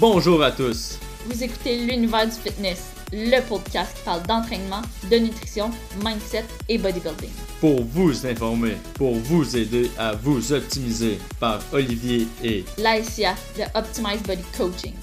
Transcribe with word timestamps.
Bonjour 0.00 0.42
à 0.42 0.50
tous. 0.50 0.98
Vous 1.26 1.44
écoutez 1.44 1.78
l'univers 1.86 2.26
du 2.26 2.32
fitness, 2.32 2.92
le 3.12 3.40
podcast 3.48 3.96
qui 3.96 4.02
parle 4.04 4.26
d'entraînement, 4.26 4.82
de 5.08 5.16
nutrition, 5.18 5.70
mindset 6.02 6.44
et 6.68 6.78
bodybuilding. 6.78 7.30
Pour 7.60 7.80
vous 7.82 8.26
informer, 8.26 8.74
pour 8.96 9.14
vous 9.14 9.56
aider 9.56 9.88
à 9.96 10.16
vous 10.16 10.52
optimiser 10.52 11.18
par 11.38 11.60
Olivier 11.72 12.26
et 12.42 12.64
l'ASIA 12.76 13.34
de 13.56 13.62
Optimize 13.78 14.22
Body 14.24 14.42
Coaching. 14.58 14.94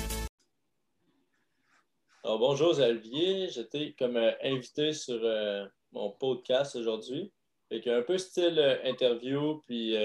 Alors, 2.25 2.39
bonjour 2.39 2.77
Olivier, 2.77 3.47
j'étais 3.47 3.95
comme 3.97 4.17
euh, 4.17 4.31
invité 4.43 4.91
sur 4.91 5.21
euh, 5.23 5.65
mon 5.93 6.11
podcast 6.11 6.75
aujourd'hui. 6.75 7.31
Fait 7.69 7.89
un 7.89 8.01
peu 8.01 8.17
style 8.17 8.59
euh, 8.59 8.89
interview, 8.89 9.61
puis 9.65 9.95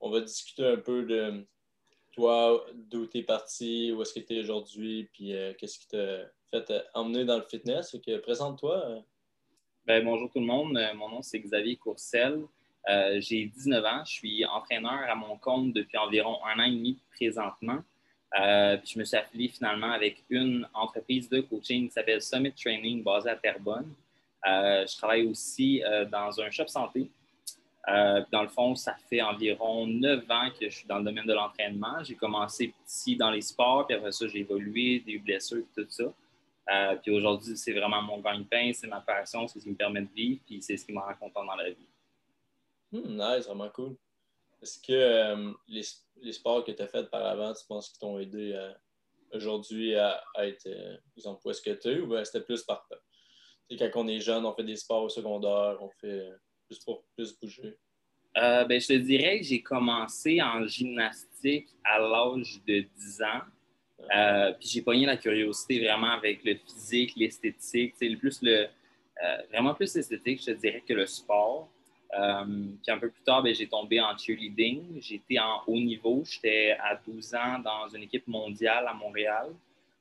on 0.00 0.10
va 0.10 0.20
discuter 0.20 0.66
un 0.66 0.76
peu 0.76 1.04
de 1.04 1.46
toi, 2.12 2.64
d'où 2.74 3.06
tu 3.06 3.18
es 3.18 3.22
parti, 3.22 3.92
où 3.92 4.02
est-ce 4.02 4.14
que 4.14 4.20
tu 4.20 4.34
es 4.34 4.40
aujourd'hui, 4.40 5.08
puis 5.12 5.34
euh, 5.34 5.52
qu'est-ce 5.58 5.78
qui 5.78 5.88
t'a 5.88 6.26
fait 6.50 6.70
euh, 6.70 6.82
emmener 6.94 7.24
dans 7.24 7.36
le 7.36 7.42
fitness? 7.42 7.96
Présente-toi. 8.22 8.84
Euh. 8.86 9.00
Ben, 9.86 10.04
bonjour 10.04 10.30
tout 10.30 10.38
le 10.38 10.46
monde. 10.46 10.78
Mon 10.94 11.08
nom, 11.08 11.22
c'est 11.22 11.40
Xavier 11.40 11.76
Courcel. 11.76 12.42
J'ai 13.18 13.46
19 13.46 13.84
ans. 13.84 14.04
Je 14.04 14.12
suis 14.12 14.44
entraîneur 14.44 15.00
à 15.08 15.14
mon 15.14 15.36
compte 15.36 15.72
depuis 15.72 15.98
environ 15.98 16.38
un 16.44 16.60
an 16.60 16.64
et 16.64 16.70
demi 16.70 17.00
présentement. 17.16 17.82
je 18.32 18.98
me 18.98 19.04
suis 19.04 19.16
affilié 19.16 19.48
finalement 19.48 19.90
avec 19.90 20.24
une 20.30 20.68
entreprise 20.72 21.28
de 21.28 21.40
coaching 21.40 21.88
qui 21.88 21.92
s'appelle 21.92 22.22
Summit 22.22 22.52
Training 22.52 23.02
basée 23.02 23.30
à 23.30 23.36
Terrebonne. 23.36 23.92
je 24.44 24.96
travaille 24.96 25.26
aussi 25.26 25.82
dans 26.12 26.40
un 26.40 26.50
shop 26.50 26.68
santé 26.68 27.10
euh, 27.88 28.24
dans 28.30 28.42
le 28.42 28.48
fond, 28.48 28.76
ça 28.76 28.94
fait 29.08 29.22
environ 29.22 29.86
neuf 29.86 30.30
ans 30.30 30.50
que 30.50 30.68
je 30.68 30.76
suis 30.76 30.86
dans 30.86 30.98
le 30.98 31.04
domaine 31.04 31.26
de 31.26 31.32
l'entraînement. 31.32 32.02
J'ai 32.04 32.14
commencé 32.14 32.72
petit 32.84 33.16
dans 33.16 33.30
les 33.30 33.40
sports, 33.40 33.86
puis 33.86 33.96
après 33.96 34.12
ça, 34.12 34.28
j'ai 34.28 34.40
évolué, 34.40 35.00
des 35.00 35.18
blessures, 35.18 35.64
tout 35.74 35.86
ça. 35.88 36.04
Euh, 36.70 36.96
puis 36.96 37.10
aujourd'hui, 37.10 37.56
c'est 37.56 37.72
vraiment 37.72 38.00
mon 38.02 38.20
gagne-pain, 38.20 38.70
c'est 38.72 38.86
ma 38.86 39.00
passion, 39.00 39.48
c'est 39.48 39.58
ce 39.58 39.64
qui 39.64 39.70
me 39.70 39.76
permet 39.76 40.02
de 40.02 40.12
vivre, 40.14 40.40
puis 40.46 40.62
c'est 40.62 40.76
ce 40.76 40.86
qui 40.86 40.92
me 40.92 41.00
rend 41.00 41.14
content 41.14 41.44
dans 41.44 41.56
la 41.56 41.70
vie. 41.70 41.88
Hmm, 42.92 43.16
nice, 43.16 43.46
vraiment 43.46 43.68
cool. 43.70 43.96
Est-ce 44.62 44.78
que 44.78 44.92
euh, 44.92 45.52
les, 45.66 46.32
sports 46.32 46.64
que 46.64 46.70
tu 46.70 46.82
as 46.82 46.86
faits 46.86 47.10
par 47.10 47.26
avant, 47.26 47.52
tu 47.52 47.66
penses 47.66 47.88
qu'ils 47.88 47.98
t'ont 47.98 48.20
aidé 48.20 48.56
aujourd'hui 49.32 49.96
à, 49.96 50.22
être, 50.38 50.68
exemple, 51.16 51.40
où 51.44 51.50
est-ce 51.50 51.62
que 51.62 51.70
tu 51.70 51.88
es, 51.88 51.98
ou 51.98 52.24
c'était 52.24 52.42
plus 52.42 52.62
par. 52.62 52.86
Tu 53.68 53.76
sais, 53.76 53.90
quand 53.90 54.04
on 54.04 54.06
est 54.06 54.20
jeune, 54.20 54.46
on 54.46 54.54
fait 54.54 54.62
des 54.62 54.76
sports 54.76 55.02
au 55.02 55.08
secondaire, 55.08 55.78
on 55.80 55.90
fait 55.90 56.30
pour 56.80 57.02
plus 57.16 57.36
bouger? 57.38 57.76
Euh, 58.38 58.64
ben, 58.64 58.80
je 58.80 58.86
te 58.86 58.92
dirais 58.94 59.38
que 59.38 59.44
j'ai 59.44 59.60
commencé 59.60 60.40
en 60.40 60.66
gymnastique 60.66 61.68
à 61.84 61.98
l'âge 61.98 62.60
de 62.66 62.80
10 62.80 63.22
ans. 63.22 63.42
Euh, 64.16 64.52
puis 64.58 64.68
j'ai 64.68 64.82
pogné 64.82 65.06
la 65.06 65.16
curiosité 65.16 65.84
vraiment 65.84 66.10
avec 66.10 66.42
le 66.44 66.54
physique, 66.54 67.12
l'esthétique. 67.16 67.94
Plus 68.18 68.40
le, 68.42 68.66
euh, 69.22 69.36
vraiment 69.50 69.74
plus 69.74 69.94
l'esthétique, 69.94 70.40
je 70.40 70.46
te 70.46 70.50
dirais, 70.52 70.82
que 70.86 70.94
le 70.94 71.06
sport. 71.06 71.68
puis 72.10 72.90
un 72.90 72.98
peu 72.98 73.10
plus 73.10 73.22
tard, 73.22 73.42
ben, 73.42 73.54
j'ai 73.54 73.68
tombé 73.68 74.00
en 74.00 74.16
cheerleading. 74.16 75.00
J'étais 75.00 75.38
en 75.38 75.62
haut 75.66 75.78
niveau. 75.78 76.22
J'étais 76.24 76.76
à 76.80 76.96
12 76.96 77.34
ans 77.34 77.58
dans 77.58 77.88
une 77.94 78.04
équipe 78.04 78.26
mondiale 78.26 78.86
à 78.88 78.94
Montréal. 78.94 79.48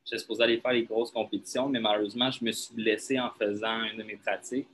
J'étais 0.05 0.19
supposé 0.19 0.43
aller 0.43 0.57
faire 0.57 0.71
les 0.71 0.83
grosses 0.83 1.11
compétitions, 1.11 1.67
mais 1.69 1.79
malheureusement, 1.79 2.31
je 2.31 2.43
me 2.43 2.51
suis 2.51 2.73
blessé 2.73 3.19
en 3.19 3.29
faisant 3.29 3.83
une 3.83 3.97
de 3.97 4.03
mes 4.03 4.15
pratiques 4.15 4.67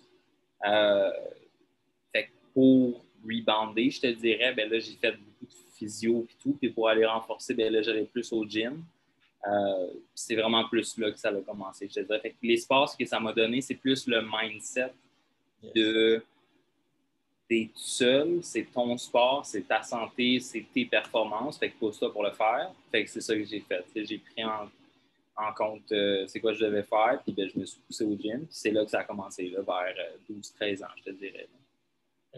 pour 2.57 3.05
rebounder, 3.23 3.91
je 3.91 4.01
te 4.01 4.07
dirais, 4.07 4.51
ben 4.55 4.67
là, 4.67 4.79
j'ai 4.79 4.93
fait 4.93 5.11
beaucoup 5.11 5.45
de 5.45 5.75
physio 5.75 6.25
et 6.27 6.33
tout. 6.41 6.57
Puis 6.59 6.71
pour 6.71 6.89
aller 6.89 7.05
renforcer, 7.05 7.53
ben 7.53 7.71
là, 7.71 7.83
j'allais 7.83 8.05
plus 8.05 8.33
au 8.33 8.43
gym. 8.47 8.83
Euh, 9.47 9.87
c'est 10.15 10.35
vraiment 10.35 10.67
plus 10.67 10.97
là 10.97 11.11
que 11.11 11.19
ça 11.19 11.29
a 11.29 11.33
commencé, 11.41 11.87
je 11.87 11.93
te 11.93 11.99
dirais. 11.99 12.19
Fait 12.19 12.31
que 12.31 12.35
l'espace 12.41 12.95
que 12.95 13.05
ça 13.05 13.19
m'a 13.19 13.31
donné, 13.31 13.61
c'est 13.61 13.75
plus 13.75 14.07
le 14.07 14.23
mindset 14.23 14.91
de 15.75 16.23
t'es 17.47 17.69
tout 17.71 17.79
seul, 17.79 18.39
c'est 18.41 18.67
ton 18.73 18.97
sport, 18.97 19.45
c'est 19.45 19.67
ta 19.67 19.83
santé, 19.83 20.39
c'est 20.39 20.65
tes 20.73 20.85
performances. 20.85 21.59
Fait 21.59 21.69
que 21.69 21.77
pose 21.77 21.99
ça 21.99 22.09
pour 22.09 22.23
le 22.23 22.31
faire. 22.31 22.71
Fait 22.91 23.03
que 23.03 23.09
c'est 23.11 23.21
ça 23.21 23.35
que 23.35 23.45
j'ai 23.45 23.59
fait. 23.59 23.85
J'ai 24.03 24.17
pris 24.17 24.43
en, 24.43 25.53
compte 25.55 25.91
euh, 25.91 26.25
c'est 26.25 26.39
quoi 26.39 26.53
je 26.53 26.65
devais 26.65 26.81
faire, 26.81 27.21
puis 27.23 27.33
ben, 27.33 27.47
je 27.47 27.59
me 27.59 27.65
suis 27.65 27.79
poussé 27.81 28.03
au 28.03 28.17
gym. 28.17 28.47
Puis 28.47 28.47
c'est 28.49 28.71
là 28.71 28.83
que 28.83 28.89
ça 28.89 29.01
a 29.01 29.03
commencé, 29.03 29.47
là, 29.49 29.61
vers 29.61 29.93
12-13 30.27 30.81
euh, 30.81 30.85
ans, 30.85 30.89
je 30.97 31.03
te 31.03 31.11
dirais. 31.11 31.47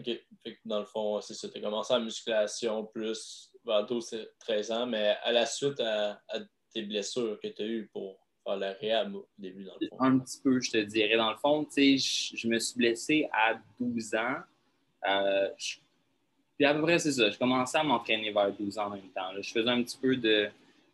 OK. 0.00 0.54
dans 0.64 0.80
le 0.80 0.84
fond, 0.84 1.20
c'est 1.20 1.34
ça. 1.34 1.48
Tu 1.48 1.58
as 1.58 1.60
commencé 1.60 1.94
en 1.94 2.00
musculation 2.00 2.84
plus 2.84 3.50
vers 3.64 3.86
12-13 3.86 4.72
ans, 4.72 4.86
mais 4.86 5.16
à 5.22 5.32
la 5.32 5.46
suite 5.46 5.80
à, 5.80 6.20
tes 6.72 6.82
blessures 6.82 7.38
que 7.40 7.48
tu 7.48 7.62
as 7.62 7.66
eues 7.66 7.90
pour 7.92 8.16
faire 8.44 8.56
la 8.56 8.72
réhab 8.72 9.14
au 9.14 9.28
début, 9.38 9.64
dans 9.64 9.74
le 9.80 9.88
fond. 9.88 9.96
Un 10.00 10.18
petit 10.20 10.40
peu, 10.42 10.60
je 10.60 10.70
te 10.70 10.78
dirais. 10.78 11.16
Dans 11.16 11.30
le 11.30 11.36
fond, 11.36 11.66
sais, 11.68 11.96
je, 11.98 12.48
me 12.48 12.58
suis 12.58 12.76
blessé 12.76 13.28
à 13.32 13.58
12 13.80 14.14
ans. 14.14 14.36
Euh, 15.08 15.48
puis 16.56 16.66
à 16.66 16.74
peu 16.74 16.82
près, 16.82 16.98
c'est 16.98 17.12
ça. 17.12 17.30
Je 17.30 17.38
commençais 17.38 17.78
à 17.78 17.82
m'entraîner 17.82 18.30
vers 18.30 18.52
12 18.52 18.78
ans 18.78 18.86
en 18.86 18.90
même 18.90 19.08
temps. 19.14 19.30
Je 19.40 19.50
faisais 19.50 19.68
un 19.68 19.82
petit 19.82 19.98
peu 19.98 20.16
de, 20.16 20.48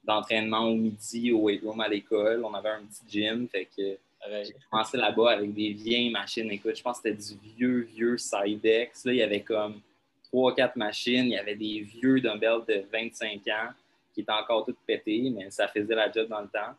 d'entraînement 0.04 0.60
au 0.60 0.74
midi 0.74 1.32
au 1.32 1.40
weight 1.40 1.62
room 1.62 1.80
à 1.80 1.88
l'école. 1.88 2.44
On 2.44 2.54
avait 2.54 2.70
un 2.70 2.84
petit 2.84 3.02
gym, 3.08 3.48
fait 3.48 3.68
que 3.76 3.98
j'ai 4.44 4.54
commencé 4.70 4.96
là-bas 4.96 5.32
avec 5.32 5.52
des 5.54 5.72
vieilles 5.72 6.10
machines. 6.10 6.50
Écoute, 6.50 6.76
je 6.76 6.82
pense 6.82 7.00
que 7.00 7.10
c'était 7.10 7.34
du 7.34 7.54
vieux, 7.56 7.80
vieux 7.80 8.18
Sidex. 8.18 9.04
Là, 9.04 9.12
il 9.12 9.18
y 9.18 9.22
avait 9.22 9.40
comme 9.40 9.80
trois, 10.24 10.54
quatre 10.54 10.76
machines. 10.76 11.26
Il 11.26 11.32
y 11.32 11.38
avait 11.38 11.54
des 11.54 11.80
vieux 11.80 12.20
dumbbells 12.20 12.64
de 12.66 12.84
25 12.92 13.46
ans 13.48 13.70
qui 14.12 14.20
étaient 14.22 14.32
encore 14.32 14.64
toutes 14.64 14.78
pétés, 14.86 15.30
mais 15.34 15.50
ça 15.50 15.68
faisait 15.68 15.94
la 15.94 16.10
job 16.10 16.28
dans 16.28 16.40
le 16.40 16.48
temps. 16.48 16.74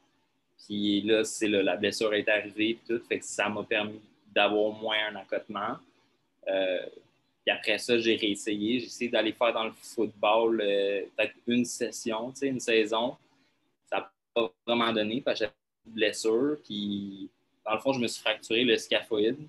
Puis 0.65 1.01
là, 1.01 1.23
c'est 1.23 1.47
la 1.47 1.75
blessure 1.75 2.13
est 2.13 2.27
arrivée, 2.27 2.79
tout. 2.87 2.99
Fait 3.07 3.19
que 3.19 3.25
ça 3.25 3.47
m'a 3.47 3.63
permis 3.63 4.01
d'avoir 4.33 4.71
moins 4.73 4.97
un 5.11 5.15
accotement. 5.15 5.77
Euh, 6.47 6.85
puis 7.45 7.55
après 7.55 7.77
ça, 7.77 7.97
j'ai 7.97 8.15
réessayé. 8.15 8.79
J'ai 8.79 8.85
essayé 8.87 9.11
d'aller 9.11 9.33
faire 9.33 9.53
dans 9.53 9.65
le 9.65 9.71
football 9.71 10.61
euh, 10.61 11.03
peut-être 11.15 11.35
une 11.45 11.65
session, 11.65 12.33
une 12.41 12.59
saison. 12.59 13.15
Ça 13.89 13.97
n'a 13.97 14.11
pas 14.33 14.51
vraiment 14.65 14.91
donné 14.91 15.21
parce 15.21 15.39
que 15.39 15.45
j'avais 15.45 15.55
une 15.85 15.93
blessure. 15.93 16.57
Puis 16.65 17.29
dans 17.67 17.75
le 17.75 17.79
fond, 17.81 17.93
je 17.93 17.99
me 17.99 18.07
suis 18.07 18.21
fracturé 18.21 18.63
le 18.63 18.77
scaphoïde, 18.77 19.47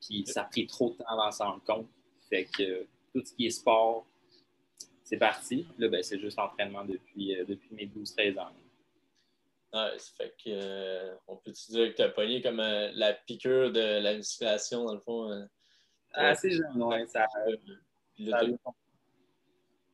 puis 0.00 0.24
ça 0.26 0.42
a 0.42 0.44
pris 0.44 0.66
trop 0.66 0.90
de 0.90 0.96
temps 0.96 1.04
avant 1.06 1.30
s'en 1.30 1.52
rendre 1.52 1.64
compte. 1.64 1.88
Fait 2.28 2.44
que 2.46 2.86
tout 3.12 3.24
ce 3.24 3.32
qui 3.32 3.46
est 3.46 3.50
sport, 3.50 4.06
c'est 5.04 5.16
parti. 5.16 5.66
Là, 5.78 5.88
ben, 5.88 6.02
c'est 6.02 6.18
juste 6.18 6.38
entraînement 6.38 6.84
depuis, 6.84 7.36
euh, 7.36 7.44
depuis 7.44 7.74
mes 7.74 7.86
12-13 7.86 8.38
ans. 8.38 8.52
Ah, 9.72 9.92
ça 9.98 10.12
fait 10.16 10.34
que, 10.44 10.50
euh, 10.50 11.14
on 11.28 11.36
peut 11.36 11.52
dire 11.52 11.90
que 11.90 11.96
tu 11.96 12.02
as 12.02 12.08
pogné 12.08 12.42
comme 12.42 12.58
euh, 12.58 12.90
la 12.94 13.12
piqûre 13.12 13.70
de 13.70 14.00
la 14.00 14.16
musculation, 14.16 14.84
dans 14.84 14.94
le 14.94 15.00
fond. 15.00 15.48
ah, 16.12 16.34
c'est 16.34 16.50
jeune, 16.50 16.82
oui. 16.82 17.08
Ça, 17.08 17.26
là, 18.18 18.44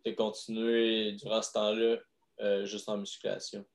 tu 0.02 0.10
as 0.10 0.14
continué 0.14 1.12
durant 1.12 1.42
ce 1.42 1.52
temps-là 1.52 2.64
juste 2.64 2.88
en 2.88 2.96
musculation. 2.96 3.66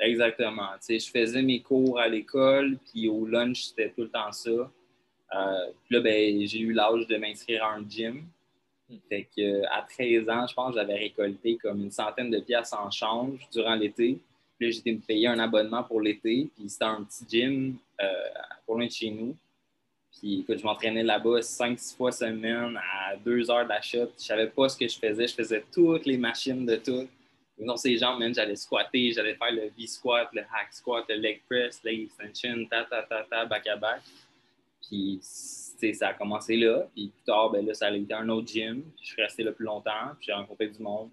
Exactement. 0.00 0.68
Tu 0.80 0.98
sais, 0.98 0.98
je 0.98 1.10
faisais 1.10 1.42
mes 1.42 1.60
cours 1.60 1.98
à 1.98 2.08
l'école, 2.08 2.78
puis 2.90 3.08
au 3.08 3.26
lunch, 3.26 3.64
c'était 3.64 3.90
tout 3.90 4.02
le 4.02 4.08
temps 4.08 4.32
ça. 4.32 4.50
Euh, 4.50 5.66
puis 5.84 5.96
là, 5.96 6.00
ben, 6.00 6.46
j'ai 6.46 6.60
eu 6.60 6.72
l'âge 6.72 7.06
de 7.06 7.16
m'inscrire 7.16 7.64
à 7.64 7.74
un 7.74 7.88
gym. 7.88 8.24
Fait 9.08 9.28
que, 9.36 9.64
à 9.66 9.82
13 9.82 10.30
ans, 10.30 10.46
je 10.46 10.54
pense 10.54 10.74
j'avais 10.74 10.94
récolté 10.94 11.56
comme 11.56 11.82
une 11.82 11.90
centaine 11.90 12.30
de 12.30 12.40
pièces 12.40 12.72
en 12.72 12.90
change 12.90 13.46
durant 13.52 13.74
l'été. 13.74 14.18
Puis 14.56 14.66
là, 14.66 14.72
j'étais 14.72 14.92
me 14.92 15.00
payer 15.00 15.26
un 15.26 15.38
abonnement 15.38 15.82
pour 15.82 16.00
l'été. 16.00 16.48
Puis 16.56 16.68
c'était 16.68 16.84
un 16.84 17.04
petit 17.04 17.24
gym 17.28 17.76
euh, 18.00 18.12
pour 18.64 18.76
loin 18.76 18.86
de 18.86 18.90
chez 18.90 19.10
nous. 19.10 19.36
Puis 20.18 20.40
écoute, 20.40 20.58
je 20.58 20.64
m'entraînais 20.64 21.02
là-bas 21.02 21.40
5-6 21.40 21.96
fois 21.96 22.12
semaine 22.12 22.78
à 22.78 23.16
2 23.16 23.50
heures 23.50 23.66
d'achat. 23.66 24.06
Je 24.18 24.24
savais 24.24 24.48
pas 24.48 24.68
ce 24.68 24.78
que 24.78 24.88
je 24.88 24.98
faisais. 24.98 25.26
Je 25.28 25.34
faisais 25.34 25.62
toutes 25.70 26.06
les 26.06 26.16
machines 26.16 26.64
de 26.64 26.76
tout 26.76 27.06
non, 27.60 27.76
ces 27.76 27.96
jambes, 27.96 28.18
même, 28.20 28.34
j'allais 28.34 28.56
squatter, 28.56 29.12
j'allais 29.12 29.34
faire 29.34 29.52
le 29.52 29.70
V-squat, 29.76 30.28
le 30.32 30.42
hack 30.42 30.72
squat, 30.72 31.04
le 31.08 31.16
leg 31.16 31.42
press, 31.48 31.82
leg 31.82 32.04
extension, 32.04 32.66
ta, 32.70 32.84
ta, 32.84 33.02
ta, 33.02 33.24
ta, 33.24 33.44
back 33.46 33.66
à 33.66 33.76
back. 33.76 34.02
Puis, 34.80 35.18
ça 35.22 36.08
a 36.08 36.14
commencé 36.14 36.56
là. 36.56 36.86
Puis 36.94 37.08
plus 37.08 37.24
tard, 37.24 37.50
ben 37.50 37.64
là, 37.64 37.74
ça 37.74 37.86
a 37.86 37.92
été 37.92 38.14
un 38.14 38.28
autre 38.28 38.48
gym. 38.48 38.82
Puis 38.96 39.04
je 39.04 39.12
suis 39.12 39.22
resté 39.22 39.42
là 39.42 39.52
plus 39.52 39.64
longtemps. 39.64 40.14
Puis 40.16 40.26
j'ai 40.26 40.32
rencontré 40.32 40.68
du 40.68 40.80
monde. 40.80 41.10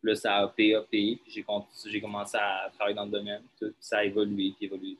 Puis 0.00 0.10
là, 0.10 0.14
ça 0.14 0.36
a 0.36 0.44
opé, 0.44 0.76
opé. 0.76 1.18
Puis 1.24 1.44
j'ai 1.86 2.00
commencé 2.00 2.36
à 2.36 2.70
travailler 2.74 2.96
dans 2.96 3.04
le 3.04 3.10
domaine. 3.10 3.42
Tout, 3.58 3.74
ça 3.80 3.98
a 3.98 4.04
évolué, 4.04 4.52
puis 4.56 4.66
évolué. 4.66 4.96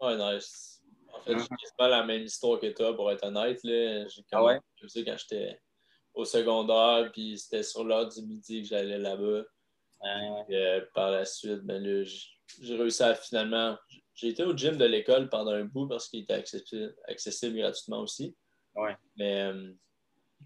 Ouais, 0.00 0.16
nice. 0.16 0.82
En 1.12 1.20
fait, 1.20 1.38
c'est 1.38 1.76
pas 1.78 1.88
la 1.88 2.04
même 2.04 2.22
histoire 2.22 2.58
que 2.58 2.66
toi, 2.72 2.94
pour 2.94 3.10
être 3.10 3.24
honnête. 3.24 3.60
Là. 3.62 4.04
Quand 4.30 4.38
ah 4.38 4.44
ouais? 4.44 4.60
Je 4.76 4.88
sais, 4.88 5.04
quand 5.04 5.16
j'étais 5.16 5.58
au 6.14 6.24
secondaire, 6.24 7.10
puis 7.12 7.38
c'était 7.38 7.62
sur 7.62 7.84
l'heure 7.84 8.08
du 8.08 8.22
midi 8.22 8.62
que 8.62 8.68
j'allais 8.68 8.98
là-bas. 8.98 9.42
Euh, 10.04 10.84
par 10.94 11.10
la 11.10 11.24
suite, 11.24 11.60
ben 11.62 12.04
j'ai 12.60 12.76
réussi 12.76 13.02
à 13.02 13.14
finalement. 13.14 13.76
J'ai 14.14 14.28
été 14.28 14.44
au 14.44 14.56
gym 14.56 14.76
de 14.76 14.84
l'école 14.84 15.28
pendant 15.28 15.52
un 15.52 15.64
bout 15.64 15.88
parce 15.88 16.08
qu'il 16.08 16.20
était 16.20 16.34
accessible, 17.08 17.56
gratuitement 17.56 18.00
aussi. 18.00 18.36
Ouais. 18.74 18.96
Mais 19.16 19.42
euh, 19.42 19.72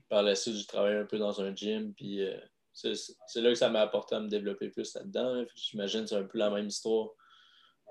par 0.09 0.23
la 0.23 0.35
suite, 0.35 0.55
j'ai 0.55 0.67
travaillé 0.67 0.97
un 0.97 1.05
peu 1.05 1.19
dans 1.19 1.41
un 1.41 1.55
gym, 1.55 1.93
puis 1.95 2.23
euh, 2.23 2.39
c'est 2.73 3.41
là 3.41 3.51
que 3.51 3.57
ça 3.57 3.69
m'a 3.69 3.81
apporté 3.81 4.15
à 4.15 4.21
me 4.21 4.29
développer 4.29 4.71
plus 4.71 4.95
là-dedans. 4.95 5.35
là. 5.35 5.45
J'imagine 5.55 6.03
que 6.03 6.07
c'est 6.07 6.17
un 6.17 6.25
peu 6.25 6.39
la 6.39 6.51
même 6.51 6.69
histoire. 6.69 7.09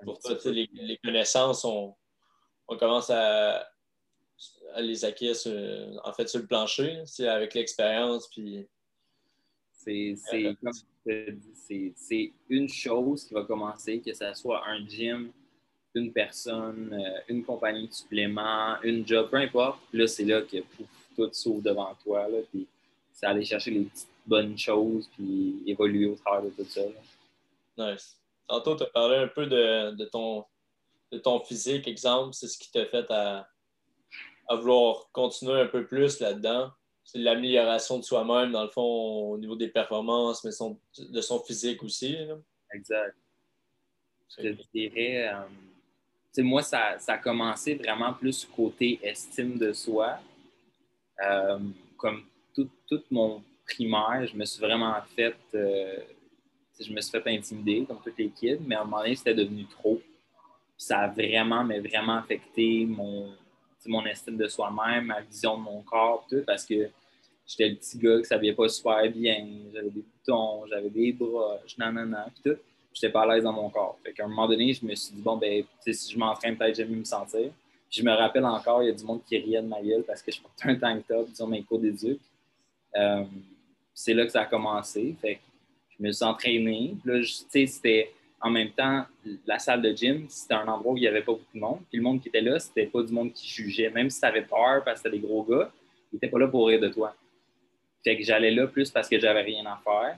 Pour 0.04 0.18
toi, 0.20 0.36
les, 0.46 0.68
les 0.72 0.96
connaissances, 0.98 1.64
on, 1.64 1.94
on 2.68 2.76
commence 2.76 3.10
à 3.10 3.68
les 4.78 5.04
acquérir 5.04 5.34
sur- 5.36 6.00
en 6.04 6.12
fait 6.12 6.28
sur 6.28 6.40
le 6.40 6.46
plancher, 6.46 7.02
c'est 7.06 7.28
avec 7.28 7.54
l'expérience. 7.54 8.28
Puis, 8.28 8.66
C'est 9.72 10.14
c'est 10.16 10.54
comme 10.62 10.72
je 10.74 11.10
te 11.12 11.30
dis, 11.30 11.54
c'est- 11.54 11.92
c'est 11.96 12.32
une 12.48 12.68
chose 12.68 13.24
qui 13.24 13.32
va 13.34 13.44
commencer, 13.44 14.00
que 14.00 14.12
ce 14.12 14.34
soit 14.34 14.66
un 14.66 14.86
gym, 14.86 15.30
une 15.94 16.12
personne, 16.12 16.92
euh, 16.92 17.20
une 17.28 17.42
compagnie 17.44 17.88
de 17.88 17.92
suppléments, 17.94 18.76
une 18.82 19.06
job, 19.06 19.30
peu 19.30 19.36
importe. 19.38 19.80
Là, 19.92 20.06
c'est 20.06 20.24
là 20.24 20.42
que 20.42 20.58
pouf, 20.60 20.86
tout 21.16 21.30
s'ouvre 21.32 21.62
devant 21.62 21.94
toi. 22.04 22.28
Là, 22.28 22.38
puis 22.50 22.66
c'est 23.12 23.26
aller 23.26 23.44
chercher 23.44 23.70
les 23.70 23.84
petites 23.84 24.08
bonnes 24.26 24.58
choses, 24.58 25.08
puis 25.16 25.62
évoluer 25.66 26.06
au 26.06 26.14
travers 26.16 26.42
de 26.42 26.50
tout 26.50 26.64
ça. 26.68 26.82
là. 26.82 27.92
nice. 27.92 28.16
Tantôt, 28.46 28.76
tu 28.76 28.82
as 28.82 28.86
parlé 28.86 29.16
un 29.16 29.28
peu 29.28 29.46
de, 29.46 29.92
de 29.92 30.04
ton, 30.06 30.44
de 31.12 31.18
ton 31.18 31.40
physique, 31.40 31.86
exemple, 31.88 32.34
c'est 32.34 32.48
ce 32.48 32.58
qui 32.58 32.70
t'a 32.70 32.84
fait 32.86 33.10
à, 33.10 33.48
à 34.48 34.56
vouloir 34.56 35.08
continuer 35.12 35.60
un 35.60 35.66
peu 35.66 35.86
plus 35.86 36.20
là-dedans. 36.20 36.70
C'est 37.04 37.18
l'amélioration 37.18 37.98
de 37.98 38.02
soi-même, 38.04 38.52
dans 38.52 38.62
le 38.64 38.68
fond, 38.70 38.82
au 39.32 39.38
niveau 39.38 39.56
des 39.56 39.68
performances, 39.68 40.44
mais 40.44 40.52
son- 40.52 40.78
de 40.98 41.20
son 41.20 41.40
physique 41.40 41.82
aussi. 41.82 42.16
là. 42.16 42.34
Exact. 42.72 43.14
Je 44.36 44.42
te 44.50 44.62
dirais, 44.74 45.28
euh, 45.32 46.42
moi, 46.42 46.62
ça, 46.62 46.98
ça 46.98 47.14
a 47.14 47.18
commencé 47.18 47.74
vraiment 47.76 48.12
plus 48.12 48.44
côté 48.44 48.98
estime 49.02 49.58
de 49.58 49.72
soi. 49.72 50.18
Euh, 51.24 51.58
comme 51.96 52.22
tout, 52.54 52.68
tout 52.86 53.02
mon 53.10 53.42
primaire, 53.66 54.26
je 54.26 54.36
me 54.36 54.44
suis 54.44 54.60
vraiment 54.60 54.94
fait, 55.16 55.34
euh, 55.54 55.98
je 56.78 56.92
me 56.92 57.00
suis 57.00 57.10
fait 57.10 57.26
intimider 57.30 57.84
comme 57.86 58.00
tous 58.02 58.12
les 58.18 58.28
kids, 58.30 58.58
mais 58.66 58.74
à 58.76 58.82
un 58.82 58.84
moment 58.84 58.98
donné, 58.98 59.16
c'était 59.16 59.34
devenu 59.34 59.64
trop. 59.66 60.00
Ça 60.76 61.00
a 61.00 61.08
vraiment, 61.08 61.64
mais 61.64 61.80
vraiment 61.80 62.18
affecté 62.18 62.84
mon, 62.86 63.32
mon 63.86 64.04
estime 64.06 64.36
de 64.36 64.48
soi-même, 64.48 65.06
ma 65.06 65.20
vision 65.20 65.56
de 65.56 65.62
mon 65.62 65.82
corps, 65.82 66.26
tout, 66.28 66.42
parce 66.46 66.64
que 66.64 66.90
j'étais 67.46 67.68
le 67.70 67.76
petit 67.76 67.98
gars 67.98 68.18
qui 68.18 68.24
s'habillait 68.24 68.54
pas 68.54 68.68
super 68.68 69.10
bien, 69.10 69.46
j'avais 69.72 69.90
des 69.90 70.02
boutons, 70.02 70.66
j'avais 70.66 70.90
des 70.90 71.12
broches, 71.12 71.78
nanana, 71.78 72.28
puis 72.34 72.52
tout. 72.52 72.58
J'étais 72.92 73.12
pas 73.12 73.22
à 73.22 73.34
l'aise 73.34 73.44
dans 73.44 73.52
mon 73.52 73.70
corps. 73.70 73.98
Fait 74.02 74.12
qu'à 74.12 74.24
un 74.24 74.28
moment 74.28 74.48
donné, 74.48 74.72
je 74.72 74.84
me 74.84 74.94
suis 74.94 75.14
dit, 75.14 75.22
bon, 75.22 75.36
ben, 75.36 75.62
si 75.86 76.12
je 76.12 76.18
m'entraîne, 76.18 76.56
peut-être 76.56 76.74
j'aime 76.74 76.88
mieux 76.88 76.98
me 76.98 77.04
sentir. 77.04 77.50
Je 77.90 78.02
me 78.02 78.10
rappelle 78.12 78.44
encore, 78.44 78.82
il 78.82 78.86
y 78.86 78.88
a 78.90 78.92
du 78.92 79.04
monde 79.04 79.20
qui 79.24 79.38
riait 79.38 79.62
de 79.62 79.68
ma 79.68 79.80
gueule 79.80 80.02
parce 80.02 80.20
que 80.20 80.32
je 80.32 80.40
portais 80.40 80.68
un 80.68 80.74
tank 80.74 81.06
top, 81.06 81.28
disons, 81.28 81.46
mes 81.46 81.62
cours 81.62 81.78
d'éduc. 81.78 82.18
Euh, 82.96 83.24
c'est 83.94 84.14
là 84.14 84.24
que 84.24 84.32
ça 84.32 84.42
a 84.42 84.46
commencé. 84.46 85.14
Fait 85.20 85.36
que 85.36 85.40
je 85.96 86.02
me 86.02 86.10
suis 86.10 86.24
entraîné. 86.24 86.96
Puis 87.02 87.12
là, 87.12 87.20
tu 87.20 87.26
sais, 87.26 87.66
c'était 87.66 88.12
en 88.40 88.50
même 88.50 88.70
temps, 88.70 89.04
la 89.46 89.58
salle 89.58 89.82
de 89.82 89.92
gym, 89.94 90.26
c'était 90.28 90.54
un 90.54 90.68
endroit 90.68 90.92
où 90.92 90.96
il 90.96 91.00
n'y 91.00 91.08
avait 91.08 91.22
pas 91.22 91.32
beaucoup 91.32 91.54
de 91.54 91.58
monde. 91.58 91.80
Puis 91.88 91.98
le 91.98 92.04
monde 92.04 92.20
qui 92.20 92.28
était 92.28 92.40
là, 92.40 92.58
c'était 92.58 92.86
pas 92.86 93.02
du 93.02 93.12
monde 93.12 93.32
qui 93.32 93.48
jugeait. 93.48 93.90
Même 93.90 94.10
si 94.10 94.20
tu 94.20 94.26
avais 94.26 94.42
peur 94.42 94.84
parce 94.84 95.00
que 95.00 95.08
c'était 95.08 95.18
des 95.18 95.26
gros 95.26 95.42
gars, 95.42 95.70
ils 96.12 96.16
n'étaient 96.16 96.28
pas 96.28 96.38
là 96.38 96.46
pour 96.46 96.68
rire 96.68 96.80
de 96.80 96.88
toi. 96.88 97.14
Fait 98.04 98.16
que 98.16 98.22
j'allais 98.22 98.52
là 98.52 98.66
plus 98.68 98.90
parce 98.90 99.08
que 99.08 99.18
j'avais 99.18 99.42
rien 99.42 99.66
à 99.66 99.80
faire. 99.82 100.16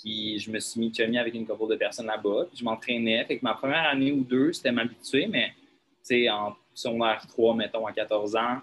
Puis 0.00 0.38
je 0.38 0.50
me 0.50 0.60
suis 0.60 0.80
mis 0.80 1.18
avec 1.18 1.34
une 1.34 1.46
couple 1.46 1.70
de 1.70 1.76
personnes 1.76 2.06
là-bas. 2.06 2.46
Puis 2.48 2.58
je 2.58 2.64
m'entraînais. 2.64 3.24
Fait 3.24 3.38
que 3.38 3.44
ma 3.44 3.54
première 3.54 3.88
année 3.88 4.12
ou 4.12 4.22
deux, 4.22 4.52
c'était 4.52 4.70
m'habituer, 4.70 5.26
mais 5.26 5.48
tu 5.48 6.14
sais, 6.14 6.30
en 6.30 6.54
secondaire 6.72 7.26
3, 7.26 7.56
mettons, 7.56 7.86
à 7.86 7.92
14 7.92 8.36
ans, 8.36 8.58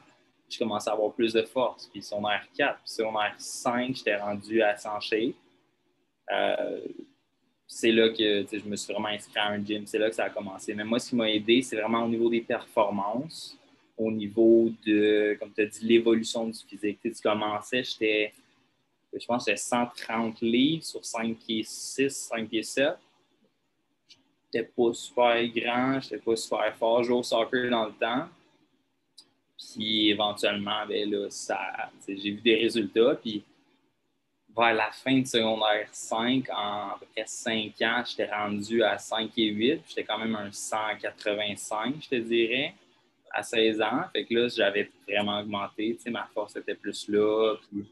je 0.49 0.57
commençais 0.57 0.89
à 0.89 0.93
avoir 0.93 1.11
plus 1.11 1.33
de 1.33 1.41
force. 1.41 1.87
Puis 1.87 2.01
secondaire 2.01 2.45
4, 2.57 2.79
puis 2.79 2.89
secondaire 2.89 3.35
5, 3.37 3.93
j'étais 3.93 4.15
rendu 4.15 4.61
à 4.61 4.77
100 4.77 4.99
shape. 5.01 5.35
Euh, 6.31 6.79
c'est 7.67 7.91
là 7.91 8.09
que 8.09 8.45
je 8.51 8.67
me 8.67 8.75
suis 8.75 8.93
vraiment 8.93 9.09
inscrit 9.09 9.39
à 9.39 9.49
un 9.49 9.63
gym. 9.63 9.85
C'est 9.85 9.97
là 9.97 10.09
que 10.09 10.15
ça 10.15 10.25
a 10.25 10.29
commencé. 10.29 10.73
Mais 10.73 10.83
moi, 10.83 10.99
ce 10.99 11.09
qui 11.09 11.15
m'a 11.15 11.29
aidé, 11.29 11.61
c'est 11.61 11.75
vraiment 11.75 12.03
au 12.03 12.07
niveau 12.07 12.29
des 12.29 12.41
performances, 12.41 13.57
au 13.97 14.11
niveau 14.11 14.71
de, 14.85 15.35
comme 15.39 15.51
tu 15.51 15.61
as 15.61 15.65
dit, 15.65 15.85
l'évolution 15.85 16.47
du 16.47 16.59
physique. 16.59 16.99
Tu, 17.01 17.11
commençais, 17.23 17.83
j'étais, 17.83 18.33
je 19.13 19.25
pense, 19.25 19.45
j'étais 19.45 19.57
130 19.57 20.41
livres 20.41 20.83
sur 20.83 21.03
5 21.03 21.37
pieds 21.37 21.63
6, 21.63 22.09
5 22.09 22.49
pieds 22.49 22.63
7. 22.63 22.93
J'étais 24.53 24.67
pas 24.67 24.93
super 24.93 25.47
grand, 25.47 25.99
j'étais 25.99 26.17
pas 26.17 26.35
super 26.35 26.75
fort. 26.77 27.03
Je 27.03 27.07
jouais 27.07 27.17
au 27.17 27.23
soccer 27.23 27.69
dans 27.69 27.85
le 27.85 27.93
temps. 27.93 28.27
Puis 29.57 30.11
éventuellement, 30.11 30.85
ben 30.87 31.09
là, 31.09 31.27
ça, 31.29 31.59
j'ai 32.07 32.31
vu 32.31 32.41
des 32.41 32.55
résultats. 32.55 33.15
Puis 33.15 33.43
vers 34.55 34.73
la 34.73 34.91
fin 34.91 35.19
de 35.19 35.27
secondaire 35.27 35.87
5, 35.91 36.49
en 36.49 36.89
à 36.89 36.97
peu 36.99 37.05
près 37.13 37.25
5 37.25 37.73
ans, 37.81 38.03
j'étais 38.05 38.31
rendu 38.31 38.83
à 38.83 38.97
5 38.97 39.31
et 39.37 39.47
8. 39.47 39.81
J'étais 39.87 40.03
quand 40.03 40.17
même 40.17 40.35
un 40.35 40.51
185, 40.51 41.95
je 42.01 42.09
te 42.09 42.15
dirais, 42.15 42.73
à 43.31 43.43
16 43.43 43.81
ans. 43.81 44.03
Fait 44.13 44.25
que 44.25 44.33
là, 44.33 44.47
j'avais 44.47 44.89
vraiment 45.07 45.39
augmenté. 45.39 45.95
Tu 45.95 46.03
sais, 46.03 46.09
ma 46.09 46.25
force 46.33 46.55
était 46.55 46.75
plus 46.75 47.07
là. 47.09 47.55
Puis 47.69 47.85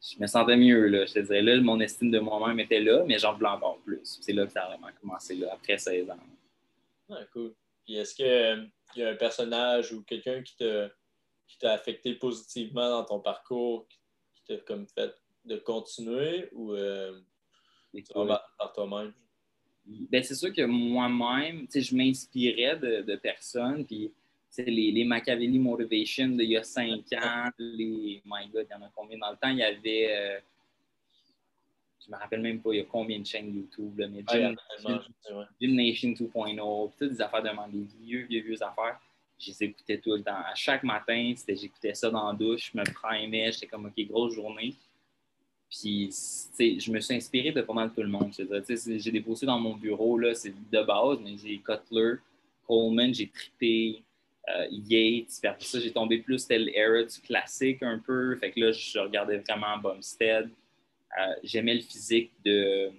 je 0.00 0.20
me 0.20 0.26
sentais 0.26 0.56
mieux, 0.56 0.86
là. 0.86 1.06
Je 1.06 1.14
te 1.14 1.18
dirais, 1.18 1.42
là, 1.42 1.60
mon 1.60 1.80
estime 1.80 2.10
de 2.10 2.20
moi-même 2.20 2.60
était 2.60 2.80
là, 2.80 3.02
mais 3.04 3.18
j'en 3.18 3.34
voulais 3.34 3.48
encore 3.48 3.78
plus. 3.84 4.18
C'est 4.20 4.32
là 4.32 4.46
que 4.46 4.52
ça 4.52 4.64
a 4.64 4.68
vraiment 4.68 4.92
commencé, 5.00 5.34
là, 5.34 5.48
après 5.52 5.76
16 5.76 6.10
ans. 6.10 7.16
Cool. 7.32 7.52
Puis 7.84 7.96
est-ce 7.96 8.14
qu'il 8.14 8.70
y 8.96 9.02
a 9.02 9.08
un 9.10 9.14
personnage 9.16 9.92
ou 9.92 10.02
quelqu'un 10.02 10.42
qui 10.42 10.56
t'a 10.56 11.72
affecté 11.72 12.14
positivement 12.14 12.90
dans 12.90 13.04
ton 13.04 13.18
parcours, 13.20 13.86
qui 13.88 14.44
t'a 14.44 14.56
comme 14.58 14.86
fait 14.86 15.12
de 15.46 15.56
continuer 15.56 16.48
ou 16.52 16.72
euh, 16.72 17.18
Et 17.94 18.02
tu 18.02 18.12
vas 18.14 18.26
par, 18.26 18.54
par 18.58 18.72
toi-même? 18.72 19.12
Ben, 19.86 20.22
c'est 20.22 20.34
sûr 20.34 20.52
que 20.52 20.62
moi-même, 20.62 21.66
je 21.72 21.94
m'inspirais 21.94 22.76
de, 22.76 23.02
de 23.02 23.16
personnes, 23.16 23.86
puis 23.86 24.12
les, 24.58 24.90
les 24.90 25.04
Machiavelli 25.04 25.58
Motivation 25.58 26.28
d'il 26.28 26.50
y 26.50 26.56
a 26.56 26.62
cinq 26.62 27.04
ans, 27.22 27.50
les, 27.58 28.22
my 28.24 28.48
God, 28.48 28.66
il 28.68 28.72
y 28.72 28.74
en 28.74 28.82
a 28.82 28.90
combien 28.94 29.18
dans 29.18 29.30
le 29.30 29.36
temps, 29.36 29.48
il 29.50 29.58
y 29.58 29.62
avait, 29.62 30.08
euh, 30.10 30.40
je 32.04 32.10
me 32.10 32.16
rappelle 32.16 32.40
même 32.40 32.60
pas, 32.60 32.72
il 32.72 32.78
y 32.78 32.80
a 32.80 32.84
combien 32.84 33.18
de 33.18 33.26
chaînes 33.26 33.54
YouTube, 33.54 33.98
là, 33.98 34.08
mais 34.08 34.18
Ouais, 34.18 34.40
Gym, 34.40 34.56
tellement, 34.82 35.00
c'est 35.20 35.32
vrai. 35.32 35.46
Gym 35.60 35.74
Nation 35.74 36.10
2.0, 36.10 36.88
puis 36.88 36.96
toutes 36.98 37.16
des 37.16 37.20
affaires 37.20 37.42
de 37.42 37.72
des 37.72 37.86
vieux, 38.00 38.26
vieux, 38.26 38.42
vieux 38.42 38.62
affaires. 38.62 39.00
Je 39.38 39.50
les 39.50 39.64
écoutais 39.64 39.98
tout 39.98 40.14
le 40.14 40.22
temps. 40.22 40.38
À 40.38 40.54
chaque 40.54 40.82
matin, 40.82 41.34
c'était, 41.36 41.56
j'écoutais 41.56 41.92
ça 41.92 42.10
dans 42.10 42.28
la 42.28 42.34
douche, 42.34 42.72
je 42.72 42.78
me 42.78 42.84
primais, 42.84 43.52
j'étais 43.52 43.66
comme, 43.66 43.86
OK, 43.86 44.06
grosse 44.06 44.34
journée. 44.34 44.74
Puis, 45.78 46.10
je 46.58 46.90
me 46.90 47.00
suis 47.00 47.14
inspiré 47.14 47.52
de 47.52 47.60
pas 47.62 47.72
mal 47.72 47.92
tout 47.92 48.02
le 48.02 48.08
monde. 48.08 48.32
J'ai 48.32 49.10
des 49.10 49.20
posters 49.20 49.46
dans 49.46 49.58
mon 49.58 49.74
bureau, 49.74 50.18
là, 50.18 50.34
c'est 50.34 50.50
de 50.50 50.82
base, 50.82 51.18
mais 51.22 51.36
j'ai 51.36 51.58
Cutler, 51.58 52.14
Coleman, 52.66 53.12
j'ai 53.12 53.28
trippé, 53.28 54.02
euh, 54.48 54.66
Yates. 54.70 55.38
Puis 55.40 55.48
après 55.48 55.64
ça, 55.64 55.80
j'ai 55.80 55.92
tombé 55.92 56.18
plus 56.18 56.46
tel 56.46 56.70
era 56.74 57.02
du 57.02 57.20
classique 57.20 57.82
un 57.82 57.98
peu. 57.98 58.36
Fait 58.36 58.52
que 58.52 58.60
là, 58.60 58.72
je 58.72 58.98
regardais 58.98 59.38
vraiment 59.38 59.76
Bumstead. 59.78 60.48
Euh, 61.18 61.34
J'aimais 61.42 61.74
le 61.74 61.80
physique 61.80 62.32
de 62.44 62.90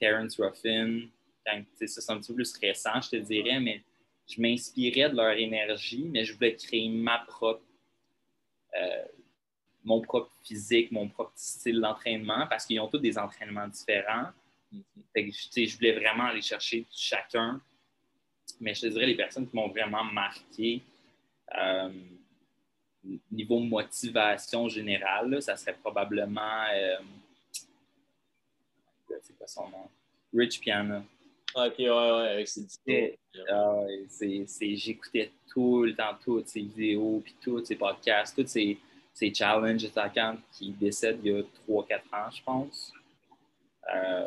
Terrence 0.00 0.40
Ruffin. 0.40 1.02
C'est 1.76 2.10
un 2.10 2.18
petit 2.18 2.28
peu 2.28 2.34
plus 2.34 2.52
récent, 2.58 3.00
je 3.00 3.10
te 3.10 3.16
dirais, 3.16 3.58
mais 3.58 3.82
je 4.28 4.40
m'inspirais 4.40 5.08
de 5.08 5.16
leur 5.16 5.32
énergie, 5.32 6.06
mais 6.10 6.24
je 6.24 6.34
voulais 6.34 6.54
créer 6.54 6.88
ma 6.90 7.18
propre, 7.20 7.62
euh, 8.78 9.04
mon 9.88 10.02
propre 10.02 10.30
physique, 10.44 10.92
mon 10.92 11.08
propre 11.08 11.32
style 11.34 11.80
d'entraînement, 11.80 12.46
parce 12.46 12.66
qu'ils 12.66 12.78
ont 12.78 12.88
tous 12.88 12.98
des 12.98 13.16
entraînements 13.16 13.66
différents. 13.68 14.26
Fait 15.14 15.24
que, 15.26 15.30
tu 15.30 15.48
sais, 15.50 15.64
je 15.66 15.76
voulais 15.76 15.92
vraiment 15.98 16.24
aller 16.24 16.42
chercher 16.42 16.84
chacun. 16.92 17.58
Mais 18.60 18.74
je 18.74 18.82
te 18.82 18.86
dirais, 18.88 19.06
les 19.06 19.14
personnes 19.16 19.48
qui 19.48 19.56
m'ont 19.56 19.68
vraiment 19.68 20.04
marqué, 20.04 20.82
euh, 21.56 21.90
niveau 23.30 23.60
motivation 23.60 24.68
générale, 24.68 25.30
là, 25.30 25.40
ça 25.40 25.56
serait 25.56 25.74
probablement. 25.74 26.64
euh, 26.74 26.96
c'est 29.22 29.36
quoi 29.38 29.46
son 29.46 29.68
nom? 29.70 29.88
Rich 30.34 30.60
Piana. 30.60 31.02
Ok, 31.54 31.78
ouais, 31.78 31.88
ouais, 31.88 32.28
avec 32.34 32.46
ses 32.48 32.66
c'est- 34.08 34.46
c'est- 34.46 34.76
J'écoutais 34.76 35.32
tout 35.50 35.82
le 35.82 35.94
temps 35.94 36.14
toutes 36.22 36.48
ses 36.48 36.60
vidéos, 36.60 37.22
puis 37.24 37.34
tous 37.40 37.64
ses 37.64 37.76
podcasts, 37.76 38.36
tous 38.36 38.46
ses, 38.46 38.78
ses 39.18 39.34
challenges 39.34 39.84
attaquants 39.84 40.36
qui 40.52 40.70
décèdent 40.70 41.18
il 41.24 41.32
y 41.32 41.34
a 41.36 41.42
3-4 41.68 41.96
ans, 42.12 42.30
je 42.30 42.42
pense. 42.44 42.92
Euh, 43.92 44.26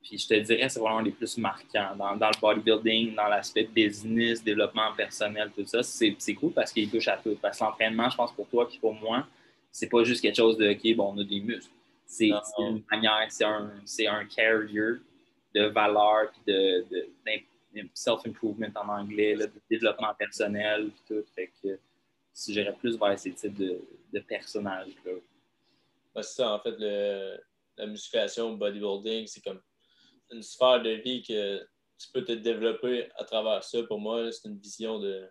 puis 0.00 0.16
je 0.18 0.28
te 0.28 0.34
dirais, 0.34 0.68
c'est 0.68 0.78
vraiment 0.78 1.00
les 1.00 1.10
plus 1.10 1.36
marquants. 1.36 1.96
Dans, 1.96 2.14
dans 2.16 2.28
le 2.28 2.40
bodybuilding, 2.40 3.16
dans 3.16 3.26
l'aspect 3.26 3.64
business, 3.64 4.42
développement 4.42 4.92
personnel, 4.96 5.50
tout 5.54 5.66
ça, 5.66 5.82
c'est 5.82 6.14
c'est 6.16 6.34
cool 6.34 6.52
parce 6.52 6.72
qu'il 6.72 6.88
touche 6.88 7.08
à 7.08 7.16
tout. 7.16 7.36
Parce 7.42 7.58
que 7.58 7.64
l'entraînement, 7.64 8.08
je 8.08 8.16
pense 8.16 8.32
pour 8.32 8.46
toi 8.48 8.68
puis 8.68 8.78
pour 8.78 8.94
moi, 8.94 9.26
c'est 9.72 9.88
pas 9.88 10.04
juste 10.04 10.22
quelque 10.22 10.36
chose 10.36 10.56
de 10.56 10.70
OK, 10.70 10.96
bon, 10.96 11.14
on 11.16 11.18
a 11.20 11.24
des 11.24 11.40
muscles. 11.40 11.72
C'est 12.06 12.30
c'est 12.44 12.62
une 12.62 12.82
manière, 12.88 13.26
c'est 13.30 13.44
un, 13.44 13.72
c'est 13.84 14.06
un 14.06 14.24
carrier 14.26 14.92
de 15.54 15.64
valeur 15.64 16.30
puis 16.30 16.54
de, 16.54 16.86
de- 16.88 17.08
self-improvement 17.94 18.68
en 18.76 18.88
anglais, 19.00 19.34
là, 19.34 19.46
de 19.46 19.60
développement 19.68 20.14
personnel, 20.14 20.90
tout. 21.06 21.24
Fait 21.34 21.50
que 21.62 21.78
si 22.38 22.54
j'irais 22.54 22.72
plus 22.72 22.96
vers 22.96 23.18
ces 23.18 23.34
types 23.34 23.58
de, 23.58 23.80
de 24.12 24.20
personnages-là? 24.20 25.12
Ouais, 26.14 26.22
c'est 26.22 26.36
ça, 26.36 26.52
en 26.52 26.60
fait, 26.60 26.76
le, 26.78 27.36
la 27.76 27.86
musculation, 27.86 28.52
le 28.52 28.56
bodybuilding, 28.56 29.26
c'est 29.26 29.42
comme 29.42 29.60
une 30.30 30.42
sphère 30.44 30.80
de 30.80 30.90
vie 30.90 31.20
que 31.20 31.58
tu 31.98 32.08
peux 32.12 32.24
te 32.24 32.30
développer 32.30 33.10
à 33.16 33.24
travers 33.24 33.64
ça. 33.64 33.82
Pour 33.82 33.98
moi, 33.98 34.30
c'est 34.30 34.48
une 34.48 34.58
vision 34.58 35.00
de. 35.00 35.28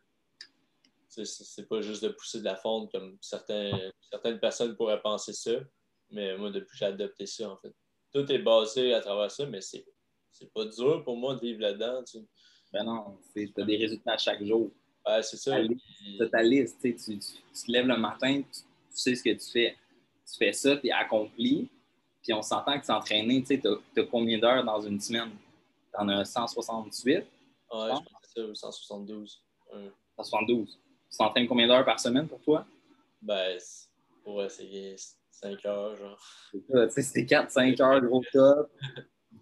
C'est 1.07 1.67
pas 1.69 1.81
juste 1.81 2.03
de 2.03 2.09
pousser 2.09 2.39
de 2.39 2.43
la 2.43 2.57
fonte 2.57 2.91
comme 2.91 3.17
certains, 3.21 3.71
certaines 4.11 4.39
personnes 4.41 4.75
pourraient 4.75 5.01
penser 5.01 5.31
ça. 5.31 5.53
Mais 6.11 6.37
moi, 6.37 6.51
depuis 6.51 6.77
j'ai 6.77 6.85
adopté 6.85 7.25
ça, 7.25 7.49
en 7.49 7.57
fait. 7.57 7.73
Tout 8.13 8.29
est 8.29 8.39
basé 8.39 8.93
à 8.93 8.99
travers 8.99 9.31
ça, 9.31 9.45
mais 9.45 9.61
c'est 9.61 9.85
pas 10.53 10.65
dur 10.65 11.05
pour 11.05 11.15
moi 11.15 11.35
de 11.35 11.39
vivre 11.39 11.61
là-dedans. 11.61 12.03
Tu 12.03 12.17
Ben 12.73 12.83
non, 12.83 13.17
tu 13.33 13.49
as 13.57 13.63
des 13.63 13.77
résultats 13.77 14.17
chaque 14.17 14.43
jour. 14.43 14.71
Ouais, 15.07 15.23
c'est 15.23 15.37
ça. 15.37 15.57
Tu 15.61 16.23
as 16.23 16.29
ta 16.29 16.41
liste, 16.41 16.77
tu, 16.81 16.95
tu, 16.95 17.17
te 17.17 17.71
lèves 17.71 17.87
le 17.87 17.97
matin, 17.97 18.41
tu, 18.41 18.61
sais 18.89 19.15
ce 19.15 19.23
que 19.23 19.29
tu 19.29 19.51
fais. 19.51 19.75
Tu 20.29 20.37
fais 20.37 20.51
ça, 20.51 20.75
tu 20.75 20.87
es 20.87 20.91
accompli, 20.91 21.69
puis 22.21 22.33
on 22.33 22.41
s'entend 22.41 22.77
que 22.77 22.85
s'entraîner, 22.85 23.41
tu 23.41 23.55
sais, 23.55 23.61
tu 23.61 24.01
as, 24.01 24.05
combien 24.05 24.37
d'heures 24.37 24.63
dans 24.63 24.81
une 24.81 24.99
semaine? 24.99 25.31
Tu 25.93 25.99
en 25.99 26.09
as 26.09 26.25
168? 26.25 27.15
Ouais, 27.15 27.23
je 27.71 27.77
pense 27.89 28.03
que 28.35 28.53
ça, 28.53 28.71
172. 28.71 29.41
172. 30.17 30.79
Tu 31.09 31.17
t'entraînes 31.17 31.47
combien 31.47 31.67
d'heures 31.67 31.85
par 31.85 31.99
semaine 31.99 32.27
pour 32.27 32.41
toi? 32.41 32.65
Ben, 33.21 33.57
ouais, 34.25 34.49
c'est 34.49 34.95
5 35.31 35.65
heures, 35.65 35.95
genre. 35.95 36.19
C'est 36.51 36.91
ça, 36.91 37.01
c'est 37.01 37.23
4-5 37.23 37.81
heures 37.81 38.01
de 38.01 38.07
gros 38.07 38.23
top, 38.33 38.69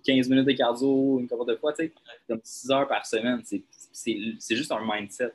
15 0.06 0.30
minutes 0.30 0.46
de 0.46 0.52
cardio 0.52 1.20
une 1.20 1.28
couple 1.28 1.52
de 1.52 1.56
fois, 1.56 1.74
tu 1.74 1.86
sais, 1.86 1.94
comme 2.28 2.42
6 2.44 2.70
heures 2.70 2.88
par 2.88 3.06
semaine. 3.06 3.42
C'est 3.44 4.56
juste 4.56 4.72
un 4.72 4.82
mindset. 4.86 5.34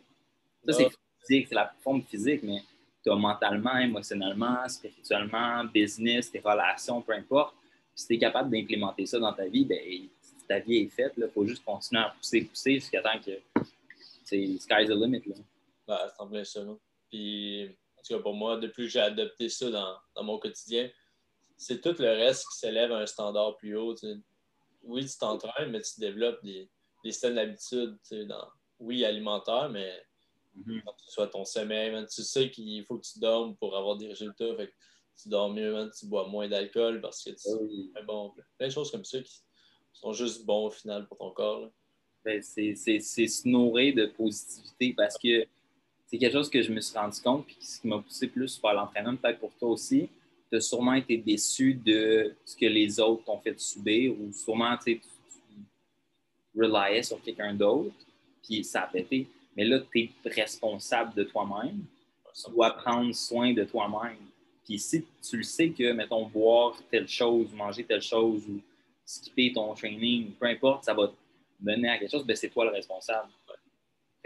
Ça, 0.67 0.73
c'est 0.73 0.89
physique, 1.21 1.47
c'est 1.49 1.55
la 1.55 1.73
forme 1.81 2.03
physique, 2.03 2.43
mais 2.43 2.63
tu 3.03 3.11
as 3.11 3.17
mentalement, 3.17 3.77
émotionnellement, 3.79 4.69
spirituellement, 4.69 5.65
business, 5.65 6.31
tes 6.31 6.41
relations, 6.41 7.01
peu 7.01 7.13
importe. 7.13 7.55
si 7.95 8.07
tu 8.07 8.15
es 8.15 8.19
capable 8.19 8.51
d'implémenter 8.51 9.07
ça 9.07 9.19
dans 9.19 9.33
ta 9.33 9.47
vie, 9.47 9.65
ben, 9.65 9.79
ta 10.47 10.59
vie 10.59 10.79
est 10.79 10.89
faite. 10.89 11.13
Il 11.17 11.29
faut 11.33 11.47
juste 11.47 11.65
continuer 11.65 12.03
à 12.03 12.11
pousser, 12.11 12.43
pousser 12.43 12.75
jusqu'à 12.75 13.03
temps 13.03 13.19
que 13.25 13.41
c'est 14.25 14.59
sky's 14.59 14.89
the 14.89 14.93
limit. 14.93 15.23
Là. 15.27 15.37
Ben, 15.87 15.99
c'est 16.09 16.23
en 16.23 16.27
plein 16.29 16.45
ça. 16.45 16.61
Puis, 17.09 17.69
en 17.99 18.03
tout 18.03 18.17
cas, 18.17 18.23
pour 18.23 18.35
moi, 18.35 18.57
depuis 18.57 18.85
que 18.85 18.89
j'ai 18.89 19.01
adopté 19.01 19.49
ça 19.49 19.71
dans, 19.71 19.97
dans 20.15 20.25
mon 20.25 20.39
quotidien, 20.39 20.89
c'est 21.57 21.81
tout 21.81 21.95
le 21.99 22.09
reste 22.09 22.47
qui 22.51 22.59
s'élève 22.59 22.93
à 22.93 22.99
un 22.99 23.07
standard 23.07 23.57
plus 23.57 23.77
haut. 23.77 23.95
Oui, 24.83 25.05
tu 25.05 25.19
t'entraînes, 25.19 25.71
mais 25.71 25.83
tu 25.83 26.01
développes 26.01 26.43
des, 26.43 26.71
des 27.05 27.13
styles 27.13 27.35
d'habitude, 27.35 27.99
oui, 28.79 29.05
alimentaire, 29.05 29.69
mais 29.69 30.03
Mm 30.55 30.81
que 30.81 31.05
ce 31.05 31.13
soit 31.13 31.29
ton 31.29 31.45
sommeil, 31.45 31.93
tu 32.13 32.23
sais 32.23 32.51
qu'il 32.51 32.85
faut 32.85 32.99
que 32.99 33.07
tu 33.07 33.19
dormes 33.19 33.57
pour 33.57 33.77
avoir 33.77 33.97
des 33.97 34.09
résultats. 34.09 34.55
Fait 34.57 34.67
que 34.67 34.73
tu 35.23 35.29
dors 35.29 35.53
mieux, 35.53 35.91
tu 35.99 36.07
bois 36.07 36.29
moins 36.29 36.49
d'alcool 36.49 37.01
parce 37.01 37.23
que 37.23 37.31
tu 37.31 37.91
ah 37.95 38.03
bon. 38.03 38.33
Plein 38.59 38.69
de 38.69 38.73
choses 38.73 38.91
comme 38.91 39.05
ça 39.05 39.21
qui 39.21 39.43
sont 39.93 40.13
juste 40.13 40.45
bons 40.45 40.67
au 40.67 40.71
final 40.71 41.07
pour 41.07 41.19
ton 41.19 41.31
corps. 41.31 41.71
Ben, 42.25 42.43
c'est 42.43 42.75
se 42.75 43.49
nourrir 43.49 43.95
de 43.95 44.07
positivité 44.07 44.93
parce 44.95 45.17
que 45.17 45.47
c'est 46.07 46.19
quelque 46.19 46.33
chose 46.33 46.51
que 46.51 46.61
je 46.61 46.73
me 46.73 46.81
suis 46.81 46.99
rendu 46.99 47.21
compte 47.21 47.47
et 47.49 47.65
ce 47.65 47.81
qui 47.81 47.89
m'a 47.89 47.99
poussé 47.99 48.27
plus 48.27 48.61
vers 48.61 48.75
l'entraînement, 48.75 49.17
peut-être 49.17 49.39
pour 49.39 49.53
toi 49.55 49.71
aussi. 49.71 50.09
Tu 50.51 50.57
as 50.57 50.61
sûrement 50.61 50.95
été 50.95 51.17
déçu 51.17 51.75
de 51.75 52.35
ce 52.45 52.57
que 52.57 52.67
les 52.67 52.99
autres 53.01 53.25
t'ont 53.25 53.39
fait 53.41 53.59
subir 53.59 54.13
ou 54.13 54.33
sûrement 54.33 54.77
tu, 54.77 55.01
tu 55.01 56.61
reliais 56.61 57.03
sur 57.03 57.23
quelqu'un 57.23 57.55
d'autre 57.55 57.95
puis 58.43 58.65
ça 58.65 58.83
a 58.83 58.87
pété. 58.87 59.29
Mais 59.57 59.65
là, 59.65 59.81
tu 59.81 60.01
es 60.01 60.11
responsable 60.31 61.15
de 61.15 61.25
toi-même. 61.25 61.85
Tu 62.35 62.51
dois 62.51 62.71
prendre 62.71 63.13
soin 63.15 63.53
de 63.53 63.65
toi-même. 63.65 64.19
Puis 64.65 64.79
si 64.79 65.05
tu 65.29 65.39
le 65.39 65.43
sais 65.43 65.71
que, 65.71 65.93
mettons, 65.93 66.27
boire 66.27 66.77
telle 66.91 67.09
chose, 67.09 67.53
manger 67.53 67.85
telle 67.85 68.03
chose 68.03 68.47
ou 68.49 68.61
skipper 69.05 69.53
ton 69.53 69.75
training, 69.75 70.33
peu 70.35 70.47
importe, 70.47 70.85
ça 70.85 70.95
va 70.95 71.09
te 71.09 71.15
mener 71.61 71.89
à 71.89 71.99
quelque 71.99 72.11
chose, 72.11 72.25
ben 72.25 72.37
c'est 72.37 72.49
toi 72.49 72.65
le 72.65 72.71
responsable. 72.71 73.29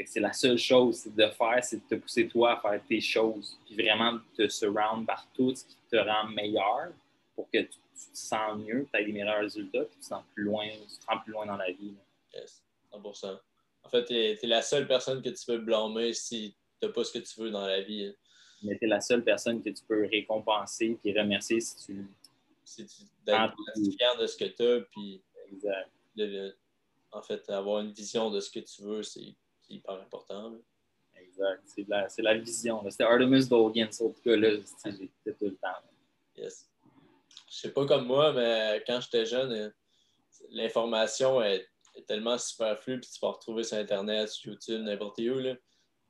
c'est 0.04 0.20
la 0.20 0.32
seule 0.32 0.58
chose 0.58 1.06
de 1.06 1.26
faire, 1.28 1.62
c'est 1.62 1.76
de 1.76 1.88
te 1.88 1.94
pousser 1.94 2.28
toi 2.28 2.58
à 2.58 2.60
faire 2.60 2.80
tes 2.86 3.00
choses, 3.00 3.58
puis 3.64 3.74
vraiment 3.74 4.18
te 4.36 4.46
surround 4.48 5.06
par 5.06 5.26
tout 5.32 5.54
ce 5.54 5.64
qui 5.64 5.76
te 5.90 5.96
rend 5.96 6.28
meilleur 6.28 6.92
pour 7.34 7.48
que 7.50 7.58
tu, 7.58 7.78
te 8.12 8.18
sens 8.18 8.58
mieux, 8.58 8.86
tu 8.92 9.00
aies 9.00 9.04
des 9.04 9.12
meilleurs 9.12 9.40
résultats, 9.40 9.84
puis 9.84 9.94
tu 9.94 10.00
te 10.00 10.06
sens 10.06 10.22
plus 10.34 10.44
loin, 10.44 10.66
tu 10.68 10.98
te 10.98 11.06
rends 11.06 11.20
plus 11.20 11.32
loin 11.32 11.46
dans 11.46 11.56
la 11.56 11.70
vie. 11.70 11.94
Yes, 12.34 12.62
100%. 12.92 13.38
En 13.84 13.88
fait, 13.90 14.04
tu 14.04 14.14
es, 14.14 14.38
la 14.46 14.62
seule 14.62 14.86
personne 14.86 15.22
que 15.22 15.28
tu 15.28 15.44
peux 15.46 15.58
blâmer 15.58 16.12
si 16.12 16.56
tu 16.80 16.86
n'as 16.86 16.92
pas 16.92 17.04
ce 17.04 17.12
que 17.12 17.18
tu 17.18 17.40
veux 17.40 17.50
dans 17.50 17.66
la 17.66 17.82
vie. 17.82 18.06
Hein. 18.06 18.14
Mais 18.62 18.78
tu 18.78 18.84
es 18.84 18.88
la 18.88 19.00
seule 19.00 19.22
personne 19.22 19.62
que 19.62 19.70
tu 19.70 19.84
peux 19.86 20.06
récompenser 20.06 20.98
et 21.04 21.18
remercier 21.18 21.60
si 21.60 21.76
tu. 21.84 22.06
Si 22.64 22.86
tu 22.86 23.02
d'être 23.26 23.54
fier 23.74 24.16
de 24.18 24.26
ce 24.26 24.36
que 24.36 24.44
tu 24.44 24.62
as, 24.62 24.80
puis. 24.90 25.22
Exact. 25.52 25.90
en 27.12 27.22
fait, 27.22 27.48
avoir 27.50 27.80
une 27.80 27.92
vision 27.92 28.30
de 28.30 28.40
ce 28.40 28.50
que 28.50 28.60
tu 28.60 28.82
veux, 28.82 29.02
c'est 29.02 29.34
hyper 29.68 29.94
important. 29.94 30.54
Exact. 31.20 31.62
C'est 31.66 31.86
la, 31.88 32.08
la, 32.18 32.38
vision. 32.38 32.82
C'était 32.90 33.04
Artemis 33.04 33.46
Dogan, 33.46 33.88
en 33.88 34.08
tout 34.08 34.20
cas, 34.24 34.36
là, 34.36 34.50
j'étais 34.84 35.34
tout 35.38 35.44
le 35.44 35.56
temps. 35.56 35.68
Yes. 36.36 36.68
Je 37.50 37.56
sais 37.56 37.72
pas 37.72 37.86
comme 37.86 38.06
moi, 38.06 38.32
mais 38.32 38.82
quand 38.86 39.00
j'étais 39.00 39.26
jeune, 39.26 39.72
l'information 40.50 41.42
est 41.42 41.68
est 41.94 42.06
tellement 42.06 42.38
superflu, 42.38 43.00
puis 43.00 43.10
tu 43.10 43.18
vas 43.20 43.32
retrouver 43.32 43.64
sur 43.64 43.76
Internet, 43.76 44.28
sur 44.28 44.52
YouTube, 44.52 44.82
n'importe 44.82 45.18
où. 45.18 45.38
Là. 45.38 45.54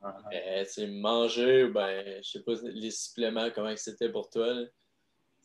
Uh 0.03 0.87
manger, 0.87 1.69
ben, 1.69 2.23
je 2.23 2.31
sais 2.31 2.43
pas, 2.43 2.53
les 2.63 2.91
suppléments, 2.91 3.51
comment 3.51 3.75
c'était 3.77 4.11
pour 4.11 4.29
toi. 4.29 4.55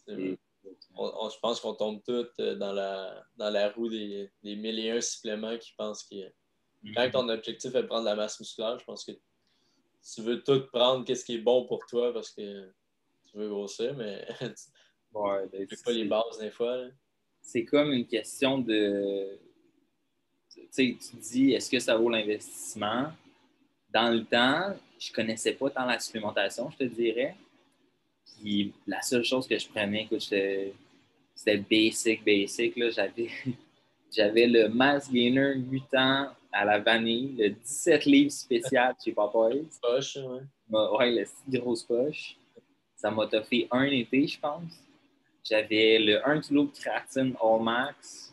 je 0.08 1.40
pense 1.42 1.62
qu'on 1.62 1.76
tombe 1.76 2.02
tous 2.04 2.28
euh, 2.40 2.56
dans 2.56 2.74
la, 2.74 3.24
dans 3.38 3.50
la 3.50 3.70
roue 3.72 3.90
des, 3.90 4.30
des 4.44 4.56
mille 4.58 4.80
et 4.80 4.92
un 4.92 5.02
suppléments 5.02 5.58
qui 5.58 5.74
pensent 5.78 6.04
que 6.04 6.16
mm-hmm. 6.16 6.94
quand 6.94 7.12
ton 7.12 7.30
objectif 7.30 7.74
est 7.74 7.82
de 7.84 7.88
prendre 7.88 8.02
de 8.02 8.10
la 8.10 8.16
masse 8.16 8.40
musculaire, 8.40 8.78
je 8.80 8.86
pense 8.86 9.06
que 9.06 9.12
tu 9.12 10.22
veux 10.22 10.44
tout 10.44 10.68
prendre, 10.74 11.06
qu'est-ce 11.06 11.24
qui 11.24 11.36
est 11.36 11.42
bon 11.42 11.66
pour 11.66 11.86
toi 11.86 12.14
parce 12.14 12.32
que 12.32 12.70
tu 13.26 13.38
veux 13.38 13.50
grossir, 13.50 13.96
mais 13.96 14.28
tu 14.40 14.48
ouais, 15.14 15.48
ben, 15.52 15.68
pas 15.86 15.92
les 15.92 16.06
bases 16.06 16.40
des 16.40 16.52
fois. 16.52 16.86
C'est 17.42 17.64
comme 17.64 17.92
une 17.92 18.08
question 18.08 18.60
de 18.60 19.40
tu 20.74 20.98
dis, 21.14 21.54
est-ce 21.54 21.70
que 21.70 21.80
ça 21.80 21.96
vaut 21.96 22.10
l'investissement? 22.10 23.08
Dans 23.92 24.10
le 24.10 24.24
temps, 24.24 24.76
je 25.00 25.10
ne 25.12 25.16
connaissais 25.16 25.54
pas 25.54 25.70
tant 25.70 25.86
la 25.86 26.00
supplémentation, 26.00 26.70
je 26.72 26.78
te 26.78 26.84
dirais. 26.84 27.36
Puis 28.40 28.74
la 28.86 29.02
seule 29.02 29.24
chose 29.24 29.48
que 29.48 29.58
je 29.58 29.68
prenais, 29.68 30.04
écoute, 30.04 30.22
c'était 30.22 31.58
basic, 31.58 32.24
basic. 32.24 32.74
J'avais, 32.92 33.30
j'avais 34.16 34.48
le 34.48 34.70
Mass 34.70 35.12
Gainer 35.12 35.56
mutant 35.56 36.30
à 36.52 36.66
la 36.66 36.80
vanille, 36.80 37.36
le 37.38 37.50
17 37.50 38.06
livres 38.06 38.32
spécial 38.32 38.96
chez 39.04 39.12
Popeyes. 39.12 39.68
Poche, 39.82 40.18
ouais. 40.18 40.42
Ouais, 40.70 41.12
la 41.12 41.24
grosse 41.60 41.84
poche. 41.84 42.36
Ça 42.96 43.10
m'a 43.10 43.28
fait 43.28 43.68
un 43.72 43.84
été, 43.84 44.28
je 44.28 44.40
pense. 44.40 44.72
J'avais 45.44 45.98
le 45.98 46.28
1 46.28 46.42
kg 46.42 46.54
de 46.54 46.80
créatine 46.80 47.36
All 47.42 47.62
Max 47.62 48.29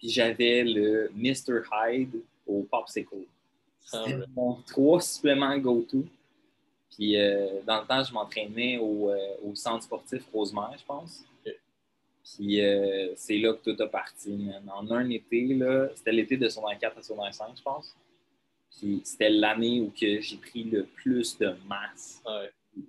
puis 0.00 0.08
j'avais 0.08 0.64
le 0.64 1.10
Mr. 1.14 1.60
Hyde 1.70 2.22
au 2.46 2.62
Popsicle. 2.62 3.26
Ah, 3.92 4.04
C'était 4.06 4.26
mon 4.34 4.54
trois 4.66 5.00
suppléments 5.00 5.56
go-to. 5.58 6.06
Puis 6.96 7.20
euh, 7.20 7.60
dans 7.66 7.82
le 7.82 7.86
temps, 7.86 8.02
je 8.02 8.12
m'entraînais 8.12 8.78
au, 8.78 9.10
euh, 9.10 9.16
au, 9.44 9.54
centre 9.54 9.84
sportif 9.84 10.22
Rosemère, 10.32 10.74
je 10.78 10.84
pense. 10.84 11.24
Puis 11.44 12.60
euh, 12.60 13.12
c'est 13.14 13.38
là 13.38 13.52
que 13.52 13.70
tout 13.70 13.82
a 13.82 13.86
parti. 13.88 14.48
En 14.72 14.90
un 14.90 15.08
été, 15.10 15.58
c'était 15.94 16.12
l'été 16.12 16.36
de 16.36 16.48
son 16.48 16.62
4 16.62 16.98
à 16.98 17.02
son 17.02 17.16
5, 17.30 17.48
je 17.56 17.62
pense. 17.62 17.94
Puis 18.78 19.02
c'était 19.04 19.30
l'année 19.30 19.80
où 19.80 19.92
j'ai 19.94 20.36
pris 20.40 20.64
le 20.64 20.84
plus 20.84 21.36
de 21.38 21.54
masse. 21.68 22.22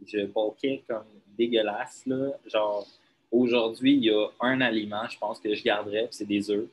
Je 0.08 0.26
bulkais 0.26 0.84
comme 0.88 1.04
dégueulasse. 1.38 2.04
Là. 2.06 2.32
Genre, 2.46 2.88
aujourd'hui, 3.32 3.96
il 3.96 4.04
y 4.06 4.12
a 4.12 4.28
un 4.40 4.62
aliment, 4.62 5.08
je 5.10 5.18
pense, 5.18 5.40
que 5.40 5.54
je 5.54 5.64
garderais, 5.64 6.08
c'est 6.12 6.28
des 6.28 6.50
œufs. 6.50 6.68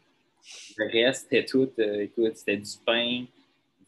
Le 0.77 0.91
reste, 0.91 1.23
c'était 1.23 1.45
tout. 1.45 1.71
Euh, 1.79 2.03
écoute, 2.03 2.37
c'était 2.37 2.57
du 2.57 2.73
pain, 2.85 3.25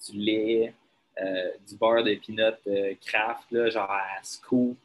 du 0.09 0.19
lait, 0.19 0.75
euh, 1.21 1.51
du 1.67 1.77
beurre 1.77 2.05
de 2.05 2.15
peanut 2.15 2.55
euh, 2.67 2.95
craft, 3.05 3.51
là, 3.51 3.71
genre 3.71 3.91
à 3.91 4.23
scoop. 4.23 4.77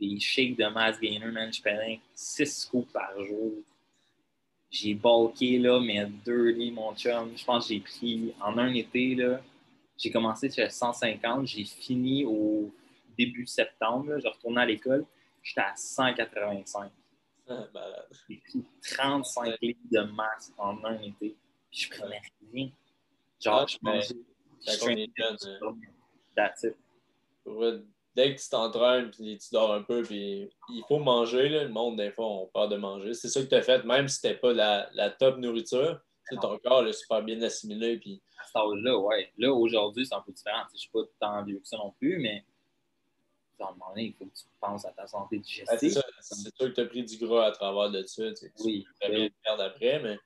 des 0.00 0.18
shakes 0.18 0.56
de 0.56 0.66
mass 0.66 0.98
gainer, 0.98 1.30
man. 1.30 1.52
Je 1.52 1.60
prenais 1.60 2.00
6 2.14 2.46
scoops 2.46 2.92
par 2.92 3.12
jour. 3.24 3.52
J'ai 4.70 4.94
bulké, 4.94 5.58
là, 5.58 5.80
deux 6.24 6.50
lits, 6.50 6.70
mon 6.70 6.94
chum. 6.94 7.32
Je 7.36 7.44
pense 7.44 7.68
que 7.68 7.74
j'ai 7.74 7.80
pris, 7.80 8.34
en 8.40 8.56
un 8.56 8.72
été, 8.72 9.14
là, 9.14 9.40
j'ai 9.98 10.10
commencé 10.10 10.48
sur 10.48 10.70
150. 10.70 11.46
J'ai 11.46 11.64
fini 11.64 12.24
au 12.24 12.72
début 13.18 13.46
septembre. 13.46 14.18
Je 14.18 14.28
retournais 14.28 14.62
à 14.62 14.66
l'école. 14.66 15.04
J'étais 15.42 15.60
à 15.60 15.74
185. 15.76 16.90
J'ai 18.28 18.36
pris 18.36 18.64
35 18.96 19.56
litres 19.60 19.80
de 19.90 20.00
masse 20.00 20.52
en 20.58 20.82
un 20.84 21.00
été. 21.02 21.36
Puis 21.70 21.80
je 21.80 21.90
prenais 21.90 22.20
rien. 22.52 22.70
Genre, 23.40 23.68
je 23.68 23.78
mangeais. 23.82 24.14
Quand 24.66 25.76
that's 26.36 26.64
it. 26.64 26.76
dès 28.14 28.34
que 28.34 28.40
tu 28.40 28.48
t'entraînes 28.50 29.10
puis 29.10 29.38
tu 29.38 29.48
dors 29.52 29.72
un 29.72 29.82
peu, 29.82 30.02
puis 30.02 30.50
il 30.68 30.84
faut 30.86 30.98
manger. 30.98 31.48
Là. 31.48 31.64
Le 31.64 31.70
monde, 31.70 31.96
des 31.96 32.10
fois, 32.10 32.26
on 32.26 32.46
peur 32.46 32.68
de 32.68 32.76
manger. 32.76 33.14
C'est 33.14 33.28
ça 33.28 33.40
que 33.42 33.46
tu 33.46 33.54
as 33.54 33.62
fait, 33.62 33.84
même 33.84 34.08
si 34.08 34.16
c'était 34.16 34.36
pas 34.36 34.52
la, 34.52 34.88
la 34.92 35.10
top 35.10 35.38
nourriture. 35.38 36.00
Ton 36.40 36.58
corps 36.58 36.86
est 36.86 36.92
super 36.92 37.22
bien 37.22 37.40
assimilé. 37.42 37.98
Puis... 37.98 38.22
À 38.38 38.44
cet 38.46 38.56
âge-là, 38.56 38.96
ouais. 38.98 39.32
Là, 39.36 39.52
aujourd'hui, 39.52 40.06
c'est 40.06 40.14
un 40.14 40.20
peu 40.20 40.32
différent. 40.32 40.62
Je 40.68 40.74
ne 40.74 40.78
suis 40.78 40.90
pas 40.90 41.00
tant 41.18 41.44
vieux 41.44 41.58
que 41.58 41.66
ça 41.66 41.76
non 41.76 41.92
plus, 41.98 42.18
mais 42.18 42.44
à 43.60 43.68
un 43.68 43.72
moment 43.72 43.90
donné, 43.90 44.06
il 44.06 44.12
faut 44.14 44.24
que 44.24 44.36
tu 44.36 44.44
penses 44.60 44.84
à 44.84 44.90
ta 44.90 45.06
santé 45.06 45.38
digestive. 45.38 46.02
c'est 46.20 46.56
sûr 46.56 46.68
que 46.68 46.74
tu 46.74 46.80
as 46.80 46.86
pris 46.86 47.04
du 47.04 47.16
gras 47.18 47.46
à 47.46 47.52
travers 47.52 47.90
de 47.90 48.02
ça. 48.04 48.32
Tu 48.32 48.50
oui. 48.64 48.86
Tu 49.00 49.10
bien 49.10 49.24
le 49.24 49.30
perdre 49.42 49.62
après, 49.62 50.00
mais 50.00 50.18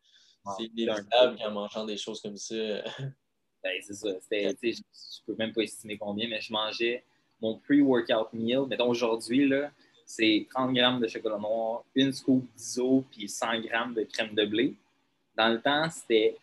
c'est 0.56 0.64
inévitable 0.64 1.38
qu'en 1.38 1.50
mangeant 1.50 1.84
des 1.84 1.96
choses 1.96 2.20
comme 2.20 2.36
ça. 2.36 2.54
ben, 3.62 3.80
c'est 3.82 3.94
ça. 3.94 4.08
Je 4.30 4.68
ne 4.68 4.72
peux 5.26 5.34
même 5.36 5.52
pas 5.52 5.62
estimer 5.62 5.96
combien, 5.96 6.28
mais 6.28 6.40
je 6.40 6.52
mangeais 6.52 7.04
mon 7.40 7.58
pre-workout 7.58 8.32
meal. 8.32 8.66
Mettons 8.68 8.88
aujourd'hui, 8.88 9.50
c'est 10.06 10.46
30 10.50 10.74
grammes 10.74 11.00
de 11.00 11.08
chocolat 11.08 11.38
noir, 11.38 11.84
une 11.94 12.12
scoop 12.12 12.44
d'ISO, 12.56 13.04
puis 13.10 13.28
100 13.28 13.60
grammes 13.60 13.94
de 13.94 14.02
crème 14.02 14.34
de 14.34 14.44
blé. 14.44 14.74
Dans 15.36 15.48
le 15.48 15.60
temps, 15.60 15.88
c'était 15.90 16.36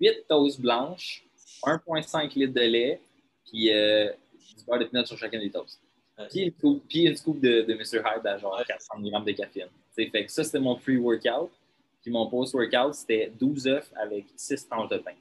8 0.00 0.26
toasts 0.28 0.60
blanches, 0.60 1.24
1,5 1.64 2.38
litre 2.38 2.54
de 2.54 2.60
lait, 2.60 3.00
puis 3.44 3.72
euh, 3.72 4.10
du 4.56 4.64
beurre 4.64 4.78
de 4.78 4.84
pinot 4.84 5.04
sur 5.04 5.18
chacun 5.18 5.38
des 5.38 5.50
toasts. 5.50 5.80
Puis 6.28 6.54
une 6.62 6.80
puis 6.80 7.02
une 7.06 7.16
scoop 7.16 7.40
de, 7.40 7.62
de 7.62 7.74
Mr. 7.74 8.02
Hyde 8.04 8.26
à 8.26 8.38
genre 8.38 8.62
400 8.66 8.98
mg 8.98 9.24
de 9.24 9.32
caféine. 9.32 9.68
fait 9.94 10.10
que 10.10 10.30
ça, 10.30 10.44
c'était 10.44 10.60
mon 10.60 10.76
pre-workout. 10.76 11.50
Puis 12.02 12.10
mon 12.10 12.28
post-workout, 12.28 12.94
c'était 12.94 13.30
12 13.38 13.66
œufs 13.66 13.90
avec 13.94 14.24
6 14.34 14.68
tranches 14.68 14.88
de 14.88 14.98
pain. 14.98 15.14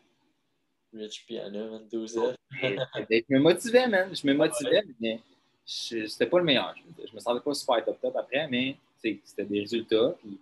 Rich 0.94 1.26
Piano, 1.28 1.80
12 1.92 2.18
œufs. 2.18 2.36
je 2.62 3.24
me 3.30 3.40
motivais, 3.40 3.88
man. 3.88 4.16
Je 4.16 4.26
me 4.26 4.34
motivais, 4.34 4.82
mais 5.00 5.20
c'était 5.66 6.26
pas 6.26 6.40
le 6.40 6.46
meilleur. 6.46 6.74
Je 7.06 7.14
me 7.14 7.20
sentais 7.20 7.44
pas 7.44 7.54
super 7.54 7.84
top 7.86 8.00
top 8.02 8.16
après, 8.16 8.48
mais 8.48 8.78
c'était 8.98 9.46
des 9.46 9.60
résultats. 9.60 10.16
Puis 10.20 10.40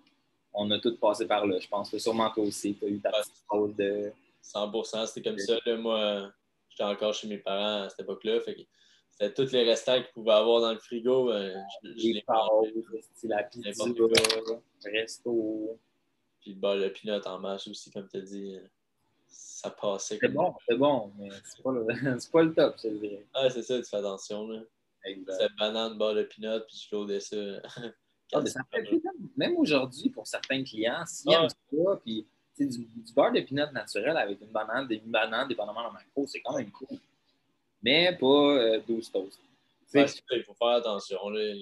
on 0.53 0.69
a 0.71 0.79
tous 0.79 0.95
passé 0.97 1.25
par 1.25 1.45
là. 1.45 1.59
Je 1.59 1.67
pense 1.67 1.89
que 1.89 1.97
sûrement 1.97 2.29
toi 2.29 2.43
aussi, 2.43 2.75
tu 2.75 2.85
as 2.85 2.87
eu 2.87 2.99
ta 2.99 3.11
petite 3.11 3.43
pause 3.47 3.75
de. 3.75 4.11
100 4.41 5.07
c'était 5.07 5.29
comme 5.29 5.39
ça. 5.39 5.57
Là, 5.65 5.75
moi, 5.75 6.31
j'étais 6.69 6.83
encore 6.83 7.13
chez 7.13 7.27
mes 7.27 7.37
parents 7.37 7.83
à 7.83 7.89
cette 7.89 7.99
époque-là. 7.99 8.39
Tous 9.35 9.51
les 9.51 9.63
restants 9.63 9.95
qu'ils 9.95 10.11
pouvaient 10.13 10.33
avoir 10.33 10.61
dans 10.61 10.73
le 10.73 10.79
frigo. 10.79 11.31
Euh, 11.31 11.55
je, 11.83 11.89
je 11.89 12.07
les 12.13 12.23
pauses, 12.25 12.67
la 13.23 13.43
pizza, 13.43 13.83
resto. 14.85 15.79
Puis 16.41 16.53
le 16.53 16.59
beurre 16.59 16.77
de 16.77 16.89
pinot 16.89 17.21
en 17.25 17.39
masse 17.39 17.67
aussi, 17.67 17.91
comme 17.91 18.07
tu 18.07 18.17
as 18.17 18.21
dit. 18.21 18.59
Ça 19.27 19.71
passait. 19.71 20.19
C'est 20.21 20.29
bon, 20.29 20.53
c'est 20.67 20.77
bon, 20.77 21.11
mais 21.17 21.29
c'est 21.43 21.61
pas, 21.63 21.71
le... 21.71 21.85
pas 22.31 22.43
le 22.43 22.53
top, 22.53 22.75
je 22.81 22.89
dirais. 22.89 23.25
Ah, 23.33 23.49
c'est 23.49 23.63
ça, 23.63 23.77
tu 23.77 23.89
fais 23.89 23.97
attention. 23.97 24.47
Là. 24.47 24.61
C'est 25.03 25.55
banane, 25.57 25.97
beurre 25.97 26.15
de 26.15 26.23
pinot, 26.23 26.59
puis 26.67 26.87
je 26.89 26.95
loadais 26.95 27.19
ça. 27.19 27.35
Ah, 28.33 28.45
ça 28.45 28.59
même 29.37 29.55
aujourd'hui, 29.55 30.09
pour 30.09 30.27
certains 30.27 30.61
clients, 30.61 31.05
s'ils 31.05 31.33
ah. 31.33 31.43
aiment 31.43 31.49
ça, 31.49 32.01
puis 32.03 32.27
du, 32.59 32.67
du, 32.67 33.13
beurre 33.13 33.31
de 33.31 33.39
pinot 33.39 33.71
naturel 33.71 34.17
avec 34.17 34.41
une 34.41 34.51
banane, 34.51 34.85
des 34.85 34.97
bananes, 34.97 35.47
dépendamment 35.47 35.87
de 35.87 35.93
macro, 35.93 36.27
c'est 36.27 36.41
quand 36.41 36.57
même 36.57 36.69
cool. 36.71 36.99
Mais 37.83 38.15
pas 38.17 38.25
euh, 38.25 38.81
12 38.87 39.11
toasts. 39.11 39.39
il 39.93 40.43
faut 40.43 40.53
faire 40.53 40.67
attention. 40.67 41.29
Là. 41.29 41.53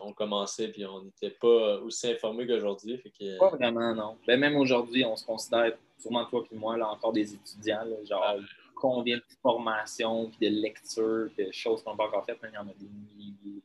On 0.00 0.12
commençait 0.12 0.68
puis 0.68 0.86
on 0.86 1.02
n'était 1.02 1.30
pas 1.30 1.78
aussi 1.78 2.08
informés 2.10 2.46
qu'aujourd'hui. 2.46 3.02
Que... 3.18 3.38
Pas 3.38 3.50
vraiment, 3.50 3.94
non. 3.94 4.18
Ben, 4.26 4.38
même 4.38 4.56
aujourd'hui, 4.56 5.04
on 5.04 5.16
se 5.16 5.24
considère, 5.24 5.76
sûrement 5.98 6.24
toi 6.26 6.44
et 6.50 6.54
moi, 6.54 6.76
là, 6.76 6.88
encore 6.88 7.12
des 7.12 7.34
étudiants. 7.34 7.84
genre, 8.08 8.36
combien 8.82 9.16
de 9.16 9.24
formations, 9.40 10.30
de 10.40 10.48
lectures, 10.48 11.30
de 11.38 11.52
choses 11.52 11.84
qu'on 11.84 11.92
n'a 11.92 11.96
pas 11.96 12.08
encore 12.08 12.24
faites, 12.24 12.38
mais 12.42 12.48
il 12.50 12.54
y 12.54 12.58
en 12.58 12.68
a 12.68 12.74
des 12.74 12.88
milliers. 12.88 13.62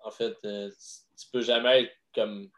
En 0.00 0.10
fait, 0.10 0.36
euh, 0.44 0.68
tu 1.16 1.26
peux 1.32 1.40
jamais 1.40 1.82
être 1.82 1.92
comme, 2.12 2.50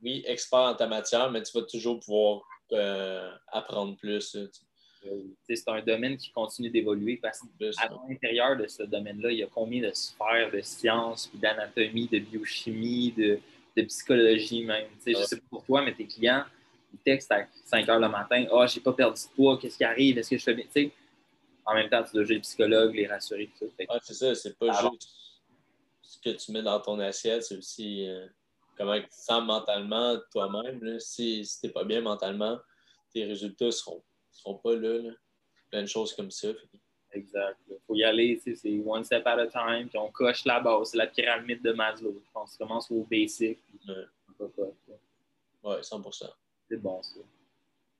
oui, 0.00 0.22
expert 0.26 0.60
en 0.60 0.74
ta 0.74 0.86
matière, 0.86 1.32
mais 1.32 1.42
tu 1.42 1.58
vas 1.58 1.64
toujours 1.64 1.98
pouvoir 1.98 2.42
euh, 2.72 3.34
apprendre 3.48 3.96
plus. 3.96 4.36
C'est 5.48 5.68
un 5.68 5.82
domaine 5.82 6.16
qui 6.16 6.30
continue 6.30 6.70
d'évoluer 6.70 7.16
parce 7.16 7.40
qu'à 7.40 7.88
l'intérieur 8.08 8.56
de 8.56 8.66
ce 8.66 8.82
domaine-là, 8.82 9.30
il 9.30 9.38
y 9.38 9.42
a 9.42 9.46
combien 9.46 9.82
de 9.82 9.92
sphères 9.92 10.50
de 10.52 10.60
sciences, 10.60 11.30
d'anatomie, 11.34 12.08
de 12.08 12.18
biochimie, 12.18 13.12
de, 13.12 13.38
psychologie 13.82 14.64
même. 14.64 14.86
Je 15.04 15.10
ne 15.10 15.24
sais 15.24 15.36
pas 15.36 15.46
pour 15.50 15.64
toi, 15.64 15.82
mais 15.82 15.94
tes 15.94 16.06
clients, 16.06 16.44
ils 16.92 16.98
textent 16.98 17.32
à 17.32 17.46
5 17.64 17.88
heures 17.88 17.98
le 17.98 18.08
matin 18.08 18.44
Ah, 18.46 18.52
oh, 18.52 18.66
j'ai 18.66 18.80
pas 18.80 18.92
perdu 18.92 19.20
de 19.20 19.34
poids, 19.34 19.58
qu'est-ce 19.58 19.76
qui 19.76 19.84
arrive, 19.84 20.16
est-ce 20.18 20.30
que 20.30 20.38
je 20.38 20.44
fais 20.44 20.54
bien? 20.54 20.66
en 21.66 21.74
même 21.74 21.88
temps, 21.88 22.02
tu 22.02 22.12
dois 22.12 22.24
jouer 22.24 22.36
le 22.36 22.40
psychologue, 22.42 22.94
les 22.94 23.06
rassurer, 23.06 23.50
tout 23.58 23.66
ça. 23.66 23.84
Ah, 23.88 23.98
c'est 24.02 24.14
ça, 24.14 24.34
c'est 24.34 24.56
pas 24.58 24.70
juste 24.72 25.08
ce 26.02 26.18
que 26.18 26.36
tu 26.36 26.52
mets 26.52 26.62
dans 26.62 26.80
ton 26.80 26.98
assiette, 27.00 27.42
c'est 27.42 27.56
aussi 27.56 28.06
euh, 28.06 28.26
comment 28.76 29.00
tu 29.00 29.08
te 29.08 29.14
sens 29.14 29.42
mentalement 29.44 30.16
toi-même. 30.30 31.00
Si, 31.00 31.44
si 31.44 31.60
tu 31.60 31.66
n'es 31.66 31.72
pas 31.72 31.84
bien 31.84 32.00
mentalement, 32.00 32.58
tes 33.12 33.24
résultats 33.24 33.70
seront 33.70 34.02
seront 34.34 34.54
pas 34.54 34.74
là, 34.74 35.12
Plein 35.70 35.82
de 35.82 35.88
choses 35.88 36.14
comme 36.14 36.30
ça. 36.30 36.48
Exact. 37.14 37.58
Il 37.68 37.76
faut 37.86 37.94
y 37.94 38.04
aller, 38.04 38.40
c'est 38.44 38.82
one 38.84 39.04
step 39.04 39.26
at 39.26 39.40
a 39.40 39.46
time, 39.46 39.88
puis 39.88 39.98
on 39.98 40.10
coche 40.10 40.44
la 40.44 40.60
base. 40.60 40.90
C'est 40.90 40.98
la 40.98 41.06
pyramide 41.06 41.62
de 41.62 41.72
Maslow. 41.72 42.20
Pense 42.32 42.56
qu'on 42.56 42.66
commence 42.66 42.90
au 42.90 43.04
basic. 43.04 43.58
Oui, 45.64 45.76
100% 45.80 46.30
C'est 46.68 46.76
bon, 46.76 47.02
ça. 47.02 47.20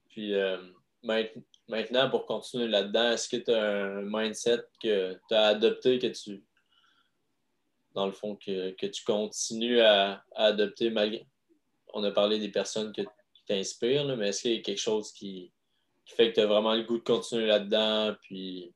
Puis 0.08 0.34
euh, 0.34 0.58
maintenant, 1.02 2.10
pour 2.10 2.26
continuer 2.26 2.68
là-dedans, 2.68 3.12
est-ce 3.12 3.28
que 3.28 3.36
tu 3.36 3.50
as 3.50 3.62
un 3.62 4.02
mindset 4.02 4.64
que 4.82 5.18
tu 5.28 5.34
as 5.34 5.46
adopté, 5.46 5.98
que 5.98 6.08
tu. 6.08 6.42
Dans 7.94 8.06
le 8.06 8.12
fond, 8.12 8.34
que, 8.34 8.86
tu 8.86 9.04
continues 9.04 9.80
à, 9.80 10.24
adopter 10.34 10.90
malgré. 10.90 11.26
On 11.92 12.02
a 12.02 12.10
parlé 12.10 12.40
des 12.40 12.50
personnes 12.50 12.92
qui 12.92 13.06
t'inspirent, 13.46 14.16
mais 14.16 14.30
est-ce 14.30 14.42
qu'il 14.42 14.54
y 14.54 14.58
a 14.58 14.62
quelque 14.62 14.80
chose 14.80 15.12
qui, 15.12 15.52
qui 16.04 16.14
fait 16.14 16.30
que 16.30 16.34
tu 16.34 16.40
as 16.40 16.46
vraiment 16.46 16.74
le 16.74 16.82
goût 16.82 16.98
de 16.98 17.04
continuer 17.04 17.46
là-dedans? 17.46 18.14
Puis... 18.22 18.72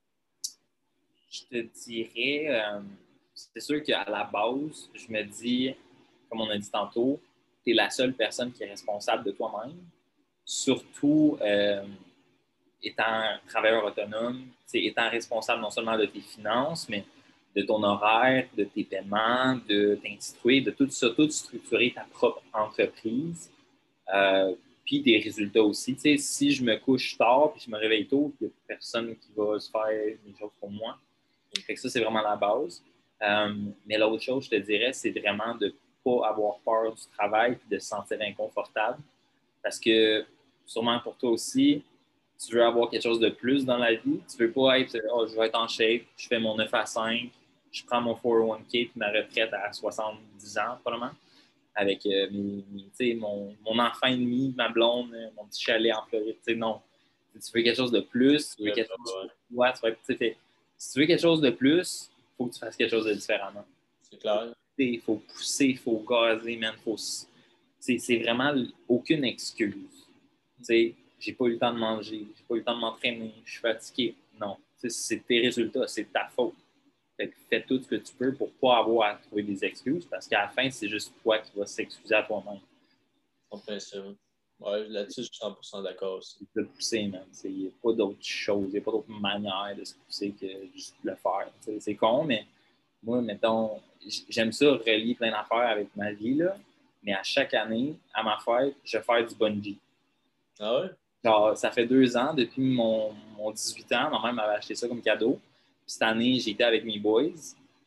Je 1.31 1.43
te 1.43 1.85
dirais, 1.85 2.47
euh, 2.49 2.81
c'est 3.35 3.61
sûr 3.61 3.83
qu'à 3.83 4.05
la 4.09 4.25
base, 4.25 4.89
je 4.95 5.13
me 5.13 5.23
dis, 5.23 5.75
comme 6.29 6.41
on 6.41 6.51
a 6.51 6.57
dit 6.57 6.71
tantôt, 6.71 7.21
tu 7.63 7.73
es 7.73 7.75
la 7.75 7.91
seule 7.91 8.15
personne 8.15 8.51
qui 8.53 8.63
est 8.63 8.71
responsable 8.71 9.25
de 9.25 9.33
toi-même. 9.33 9.77
Surtout 10.45 11.37
euh, 11.43 11.85
étant 12.83 13.37
travailleur 13.47 13.85
autonome, 13.85 14.47
étant 14.73 15.11
responsable 15.11 15.61
non 15.61 15.71
seulement 15.71 15.99
de 15.99 16.07
tes 16.07 16.21
finances, 16.21 16.89
mais 16.89 17.05
de 17.55 17.63
ton 17.63 17.83
horaire, 17.83 18.49
de 18.57 18.65
tes 18.65 18.85
paiements, 18.85 19.59
de 19.69 19.99
t'instruire, 20.03 20.65
de 20.65 20.71
tout 20.71 20.89
ça, 20.91 21.11
tout 21.11 21.29
structurer 21.31 21.93
ta 21.95 22.03
propre 22.05 22.43
entreprise. 22.53 23.51
Euh, 24.15 24.55
puis 24.89 25.03
des 25.03 25.19
résultats 25.19 25.63
aussi. 25.63 25.95
Tu 25.95 26.01
sais, 26.01 26.17
si 26.17 26.51
je 26.51 26.65
me 26.65 26.75
couche 26.77 27.19
tard 27.19 27.53
puis 27.53 27.63
je 27.67 27.71
me 27.71 27.77
réveille 27.77 28.07
tôt, 28.07 28.33
il 28.41 28.47
n'y 28.47 28.51
a 28.51 28.55
personne 28.67 29.15
qui 29.17 29.29
va 29.37 29.61
se 29.61 29.71
faire 29.71 30.17
des 30.25 30.35
choses 30.39 30.51
pour 30.59 30.71
moi. 30.71 30.97
Fait 31.67 31.75
que 31.75 31.81
ça, 31.81 31.91
c'est 31.91 32.01
vraiment 32.01 32.23
la 32.23 32.37
base. 32.37 32.83
Euh, 33.21 33.55
mais 33.87 33.99
l'autre 33.99 34.23
chose, 34.23 34.47
je 34.47 34.51
te 34.51 34.57
dirais, 34.57 34.95
c'est 34.95 35.11
vraiment 35.11 35.55
de 35.57 35.67
ne 35.67 35.73
pas 36.03 36.29
avoir 36.29 36.59
peur 36.61 36.95
du 36.95 37.03
travail 37.15 37.59
et 37.71 37.75
de 37.75 37.79
se 37.79 37.89
sentir 37.89 38.17
inconfortable. 38.23 38.99
Parce 39.63 39.79
que, 39.79 40.25
sûrement 40.65 41.01
pour 41.01 41.19
toi 41.19 41.33
aussi, 41.33 41.83
tu 42.39 42.55
veux 42.55 42.65
avoir 42.65 42.89
quelque 42.89 43.03
chose 43.03 43.21
de 43.21 43.29
plus 43.29 43.67
dans 43.67 43.77
la 43.77 43.93
vie. 43.93 44.21
Tu 44.31 44.39
veux 44.39 44.53
pas 44.53 44.79
être, 44.79 44.97
oh, 45.13 45.27
je 45.27 45.37
vais 45.37 45.49
être 45.49 45.59
en 45.59 45.69
shape, 45.69 46.03
je 46.17 46.29
fais 46.29 46.39
mon 46.39 46.57
9 46.57 46.73
à 46.73 46.87
5, 46.87 47.29
je 47.71 47.85
prends 47.85 48.01
mon 48.01 48.15
401k 48.15 48.65
puis 48.71 48.93
ma 48.97 49.11
retraite 49.11 49.53
à 49.53 49.71
70 49.71 50.57
ans, 50.57 50.79
probablement 50.81 51.13
avec 51.79 52.05
euh, 52.07 52.29
mon, 52.31 53.55
mon, 53.65 53.79
enfant 53.79 54.09
ennemi, 54.09 54.53
ma 54.57 54.69
blonde, 54.69 55.15
euh, 55.15 55.29
mon 55.37 55.47
petit 55.47 55.63
chalet 55.63 55.95
en 55.95 56.05
Floride. 56.07 56.37
non. 56.57 56.81
Si 57.39 57.53
tu 57.53 57.59
veux 57.59 57.63
quelque 57.63 57.77
chose 57.77 57.93
de 57.93 58.01
plus, 58.01 58.57
tu 58.57 58.65
veux 58.65 58.73
quelque 58.73 58.89
chose 58.89 59.31
si 60.77 60.93
tu 60.93 61.01
veux 61.01 61.07
quelque 61.07 61.23
chose 61.23 61.41
de 61.41 61.51
plus, 61.51 62.11
il 62.11 62.37
faut 62.37 62.47
que 62.47 62.55
tu 62.55 62.59
fasses 62.59 62.77
quelque 62.77 62.91
chose 62.91 63.05
de 63.05 63.15
différemment. 63.15 63.65
C'est 64.03 64.19
clair. 64.19 64.53
Il 64.77 65.01
faut 65.01 65.23
pousser, 65.33 65.67
il 65.67 65.79
faut 65.79 66.05
gazer, 66.09 66.57
man. 66.57 66.75
C'est 67.79 68.19
vraiment 68.19 68.53
aucune 68.89 69.25
excuse. 69.25 70.05
J'ai 70.69 71.33
pas 71.33 71.45
eu 71.45 71.53
le 71.53 71.59
temps 71.59 71.73
de 71.73 71.79
manger, 71.79 72.27
j'ai 72.37 72.45
pas 72.49 72.55
eu 72.55 72.59
le 72.59 72.65
temps 72.65 72.75
de 72.75 72.81
m'entraîner, 72.81 73.33
je 73.45 73.53
suis 73.53 73.61
fatigué. 73.61 74.17
Non. 74.41 74.57
C'est 74.77 75.25
tes 75.25 75.41
résultats, 75.41 75.87
c'est 75.87 76.13
ta 76.13 76.27
faute 76.35 76.55
fais 77.49 77.63
tout 77.63 77.83
ce 77.83 77.89
que 77.89 77.97
tu 77.97 78.15
peux 78.15 78.33
pour 78.35 78.49
ne 78.49 78.53
pas 78.53 78.79
avoir 78.79 79.11
à 79.11 79.15
trouver 79.17 79.43
des 79.43 79.65
excuses 79.65 80.07
parce 80.07 80.27
qu'à 80.29 80.43
la 80.43 80.49
fin, 80.49 80.71
c'est 80.71 80.89
juste 80.89 81.13
toi 81.23 81.39
qui 81.39 81.51
vas 81.59 81.67
s'excuser 81.67 82.15
à 82.15 82.23
toi-même. 82.23 82.61
Ouais, 84.61 84.89
là-dessus, 84.89 85.23
je 85.23 85.29
suis 85.33 85.39
100% 85.41 85.85
d'accord 85.85 86.19
aussi. 86.19 86.47
De 86.55 86.63
pousser, 86.63 87.07
même. 87.07 87.27
Il 87.45 87.51
n'y 87.53 87.67
a 87.69 87.71
pas 87.83 87.93
d'autre 87.93 88.19
chose, 88.21 88.67
il 88.69 88.73
n'y 88.73 88.79
a 88.79 88.81
pas 88.81 88.91
d'autre 88.91 89.09
manière 89.09 89.75
de 89.77 89.85
se 89.85 89.95
pousser 89.95 90.33
que 90.33 90.47
juste 90.75 90.97
le 91.03 91.15
faire. 91.15 91.51
C'est 91.79 91.95
con, 91.95 92.25
mais 92.25 92.45
moi, 93.03 93.21
mettons, 93.23 93.81
j'aime 94.29 94.51
ça 94.51 94.73
relier 94.73 95.15
plein 95.15 95.31
d'affaires 95.31 95.71
avec 95.71 95.95
ma 95.95 96.13
vie, 96.13 96.35
là, 96.35 96.57
mais 97.03 97.15
à 97.15 97.23
chaque 97.23 97.55
année, 97.55 97.95
à 98.13 98.23
ma 98.25 98.39
fête, 98.39 98.75
je 98.85 98.99
vais 98.99 99.05
faire 99.05 99.27
du 99.27 99.35
bungee. 99.37 99.79
Ah 100.59 100.81
ouais? 100.81 100.91
Genre, 101.25 101.57
ça 101.57 101.71
fait 101.71 101.87
deux 101.87 102.17
ans, 102.17 102.35
depuis 102.35 102.63
mon, 102.63 103.13
mon 103.37 103.53
18 103.53 103.93
ans, 103.93 104.11
ma 104.11 104.23
mère 104.23 104.33
m'avait 104.33 104.55
acheté 104.55 104.75
ça 104.75 104.89
comme 104.89 105.01
cadeau. 105.01 105.39
Cette 105.89 106.03
année, 106.03 106.39
j'étais 106.39 106.65
avec 106.65 106.85
mes 106.85 106.99
boys. 106.99 107.33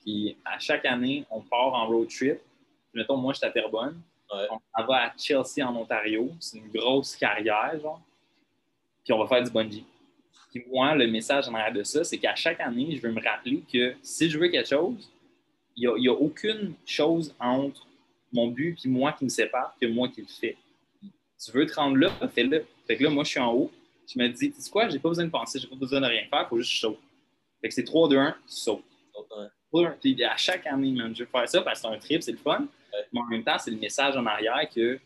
Puis 0.03 0.35
à 0.43 0.57
chaque 0.57 0.85
année, 0.85 1.23
on 1.29 1.41
part 1.41 1.73
en 1.73 1.87
road 1.87 2.09
trip. 2.09 2.39
Mettons, 2.93 3.15
moi, 3.15 3.31
je 3.33 3.37
suis 3.37 3.47
à 3.47 3.51
Terrebonne. 3.51 4.01
Ouais. 4.33 4.47
On 4.49 4.83
va 4.83 5.05
à 5.05 5.13
Chelsea, 5.15 5.65
en 5.65 5.75
Ontario. 5.75 6.31
C'est 6.39 6.57
une 6.57 6.69
grosse 6.69 7.15
carrière, 7.15 7.79
genre. 7.79 8.01
Puis 9.03 9.13
on 9.13 9.19
va 9.19 9.27
faire 9.27 9.43
du 9.43 9.51
bungee. 9.51 9.85
Puis 10.49 10.65
moi, 10.69 10.95
le 10.95 11.07
message 11.07 11.47
en 11.47 11.53
arrière 11.53 11.73
de 11.73 11.83
ça, 11.83 12.03
c'est 12.03 12.17
qu'à 12.17 12.35
chaque 12.35 12.59
année, 12.59 12.95
je 12.95 13.01
veux 13.01 13.13
me 13.13 13.21
rappeler 13.21 13.63
que 13.71 13.93
si 14.01 14.29
je 14.29 14.37
veux 14.37 14.49
quelque 14.49 14.67
chose, 14.67 15.09
il 15.77 15.89
n'y 15.99 16.07
a, 16.07 16.11
a, 16.11 16.15
aucune 16.15 16.73
chose 16.85 17.33
entre 17.39 17.85
mon 18.33 18.47
but 18.47 18.83
et 18.83 18.89
moi 18.89 19.13
qui 19.13 19.25
me 19.25 19.29
sépare 19.29 19.75
que 19.79 19.85
moi 19.85 20.09
qui 20.09 20.21
le 20.21 20.27
fais. 20.27 20.57
Tu 21.03 21.51
veux 21.51 21.65
te 21.67 21.75
rendre 21.75 21.97
là, 21.97 22.11
fais-le. 22.33 22.65
Fait 22.87 22.97
que 22.97 23.03
là, 23.03 23.09
moi, 23.11 23.23
je 23.23 23.29
suis 23.29 23.39
en 23.39 23.53
haut. 23.53 23.71
Je 24.07 24.19
me 24.19 24.27
dis, 24.27 24.51
tu 24.51 24.59
sais 24.59 24.71
quoi, 24.71 24.89
j'ai 24.89 24.99
pas 24.99 25.09
besoin 25.09 25.25
de 25.25 25.29
penser, 25.29 25.59
j'ai 25.59 25.67
pas 25.67 25.75
besoin 25.75 26.01
de 26.01 26.07
rien 26.07 26.25
faire, 26.29 26.45
il 26.45 26.49
faut 26.49 26.57
juste 26.57 26.79
sauter. 26.79 26.99
Fait 27.61 27.69
que 27.69 27.73
c'est 27.73 27.83
3, 27.83 28.09
2, 28.09 28.17
1, 28.17 28.35
saute. 28.47 28.83
Ouais. 29.71 29.87
Puis 30.01 30.21
à 30.23 30.35
chaque 30.35 30.67
année, 30.67 30.91
man, 30.91 31.15
je 31.15 31.23
veux 31.23 31.29
faire 31.29 31.47
ça 31.47 31.61
parce 31.61 31.81
que 31.81 31.87
c'est 31.87 31.93
un 31.93 31.99
trip, 31.99 32.23
c'est 32.23 32.31
le 32.31 32.37
fun. 32.37 32.59
Ouais. 32.59 33.05
Mais 33.13 33.19
en 33.19 33.25
même 33.25 33.43
temps, 33.43 33.57
c'est 33.57 33.71
le 33.71 33.77
message 33.77 34.17
en 34.17 34.25
arrière 34.25 34.67
que 34.69 34.99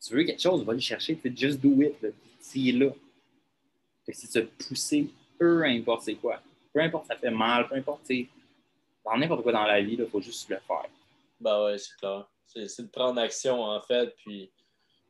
tu 0.00 0.14
veux 0.14 0.24
quelque 0.24 0.40
chose, 0.40 0.64
va 0.64 0.72
le 0.74 0.78
chercher, 0.78 1.14
fais 1.16 1.32
just 1.34 1.60
do 1.60 1.82
it. 1.82 1.94
C'est 2.40 2.72
là. 2.72 2.90
Fait 4.04 4.12
que 4.12 4.18
c'est 4.18 4.40
de 4.40 4.46
se 4.46 4.68
pousser, 4.68 5.10
peu 5.38 5.64
importe 5.64 6.02
c'est 6.02 6.14
quoi. 6.14 6.40
Peu 6.72 6.80
importe 6.80 7.06
ça 7.06 7.16
fait 7.16 7.30
mal, 7.30 7.68
peu 7.68 7.74
importe, 7.74 8.02
tu 8.06 8.14
sais, 8.14 8.28
dans 9.04 9.16
n'importe 9.16 9.42
quoi 9.42 9.52
dans 9.52 9.64
la 9.64 9.80
vie, 9.80 9.96
il 9.98 10.06
faut 10.06 10.20
juste 10.20 10.48
le 10.48 10.58
faire. 10.66 10.86
Ben 11.40 11.64
ouais, 11.64 11.78
c'est 11.78 11.96
clair. 11.96 12.28
C'est 12.46 12.68
c'est 12.68 12.82
de 12.84 12.88
prendre 12.88 13.20
action, 13.20 13.62
en 13.62 13.80
fait, 13.80 14.14
puis, 14.16 14.50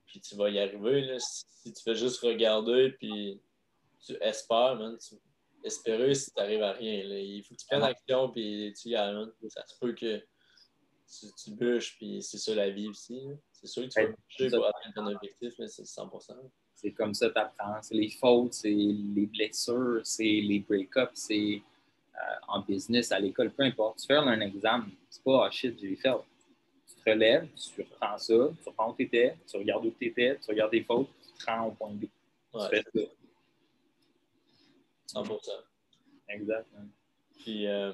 puis 0.06 0.20
tu 0.20 0.34
vas 0.36 0.50
y 0.50 0.58
arriver. 0.58 1.02
Là. 1.02 1.18
Si, 1.18 1.44
si 1.62 1.72
tu 1.72 1.82
fais 1.82 1.94
juste 1.94 2.20
regarder, 2.20 2.90
puis 2.98 3.40
tu 4.04 4.16
espères, 4.20 4.76
man, 4.76 4.96
tu, 4.98 5.16
espérer 5.64 6.14
si 6.14 6.30
tu 6.30 6.40
n'arrives 6.40 6.62
à 6.62 6.72
rien. 6.72 7.04
là. 7.04 7.18
Il 7.18 7.42
faut 7.42 7.54
que 7.54 7.60
tu 7.60 7.66
prennes 7.66 7.82
action, 7.82 8.30
puis 8.30 8.72
tu 8.80 8.88
y 8.90 8.94
man. 8.94 9.30
Ça 9.48 9.64
se 9.66 9.78
peut 9.78 9.92
que 9.92 10.18
tu, 10.18 11.26
tu 11.42 11.50
bûches, 11.52 11.96
puis 11.96 12.22
c'est 12.22 12.38
ça 12.38 12.54
la 12.54 12.70
vie 12.70 12.88
aussi. 12.88 13.22
C'est 13.52 13.66
sûr 13.66 13.82
que 13.84 13.88
tu 13.88 14.00
vas 14.00 14.08
Ouais, 14.08 14.14
bûcher 14.28 14.50
pour 14.56 14.66
atteindre 14.66 14.94
ton 14.94 15.06
objectif, 15.14 15.54
mais 15.58 15.68
c'est 15.68 15.82
100%. 15.84 16.32
C'est 16.74 16.92
comme 16.92 17.12
ça 17.14 17.28
que 17.28 17.32
tu 17.34 17.38
apprends. 17.40 17.82
C'est 17.82 17.94
les 17.96 18.10
fautes, 18.10 18.52
c'est 18.54 18.70
les 18.70 19.26
blessures, 19.26 20.00
c'est 20.04 20.22
les 20.24 20.60
break-ups, 20.60 21.10
c'est 21.14 21.60
euh, 22.14 22.20
en 22.46 22.60
business, 22.62 23.10
à 23.10 23.18
l'école, 23.18 23.50
peu 23.52 23.64
importe. 23.64 23.98
Tu 23.98 24.06
fais 24.06 24.14
un 24.14 24.40
examen, 24.40 24.88
c'est 25.10 25.22
pas 25.24 25.46
ah 25.46 25.50
shit, 25.50 25.78
j'ai 25.80 25.96
fait. 25.96 26.10
Tu 26.86 26.94
te 27.04 27.10
relèves, 27.10 27.48
tu 27.54 27.82
reprends 27.82 28.16
ça, 28.18 28.34
tu 28.62 28.68
reprends 28.68 28.92
où 28.92 28.96
tu 28.96 29.02
étais, 29.02 29.36
tu 29.46 29.56
regardes 29.56 29.84
où 29.86 29.90
tu 29.90 30.06
étais, 30.06 30.38
tu 30.38 30.50
regardes 30.50 30.70
tes 30.70 30.82
fautes, 30.84 31.08
tu 31.20 31.44
te 31.44 31.50
rends 31.50 31.66
au 31.66 31.72
point 31.72 31.90
B. 31.94 32.02
Tu 32.02 32.08
Ouais, 32.58 32.68
fais 32.70 32.82
ça. 32.94 33.00
100%. 35.12 35.38
Exactement. 36.28 36.86
Puis, 37.38 37.66
euh, 37.66 37.92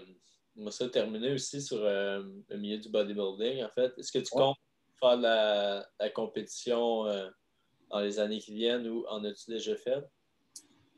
moi, 0.57 0.70
ça, 0.70 0.88
terminé 0.88 1.33
aussi 1.33 1.61
sur 1.61 1.79
euh, 1.81 2.22
le 2.48 2.57
milieu 2.59 2.79
du 2.79 2.88
bodybuilding, 2.88 3.64
en 3.64 3.68
fait. 3.70 3.92
Est-ce 3.98 4.12
que 4.12 4.18
tu 4.18 4.35
Ouais. 4.35 4.42
comptes 4.42 4.57
faire 5.00 5.16
la, 5.16 5.87
la 5.98 6.11
compétition 6.11 7.07
euh, 7.07 7.29
dans 7.90 8.00
les 8.00 8.18
années 8.18 8.38
qui 8.38 8.55
viennent 8.55 8.87
ou 8.88 9.05
en 9.09 9.24
as-tu 9.24 9.50
déjà 9.50 9.77
fait? 9.77 10.03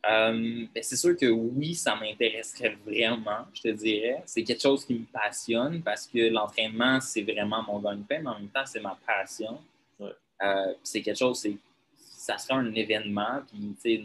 Euh, 0.08 0.66
ben, 0.72 0.82
c'est 0.82 0.96
sûr 0.96 1.16
que 1.16 1.26
oui, 1.26 1.74
ça 1.74 1.96
m'intéresserait 1.96 2.76
vraiment, 2.86 3.44
je 3.52 3.62
te 3.62 3.68
dirais. 3.68 4.22
C'est 4.26 4.44
quelque 4.44 4.62
chose 4.62 4.84
qui 4.84 4.94
me 4.94 5.04
passionne 5.06 5.82
parce 5.82 6.06
que 6.06 6.28
l'entraînement, 6.28 7.00
c'est 7.00 7.22
vraiment 7.22 7.62
mon 7.64 7.80
gagne-pain, 7.80 8.20
mais 8.20 8.30
en 8.30 8.38
même 8.38 8.48
temps, 8.50 8.64
c'est 8.66 8.80
ma 8.80 8.96
passion. 9.04 9.60
Ouais. 9.98 10.12
Euh, 10.42 10.72
puis 10.74 10.80
c'est 10.84 11.02
quelque 11.02 11.18
chose, 11.18 11.40
c'est, 11.40 11.56
ça 11.96 12.38
serait 12.38 12.54
un 12.54 12.72
événement, 12.74 13.40
puis 13.48 13.74
tu 13.74 13.80
sais, 13.80 14.02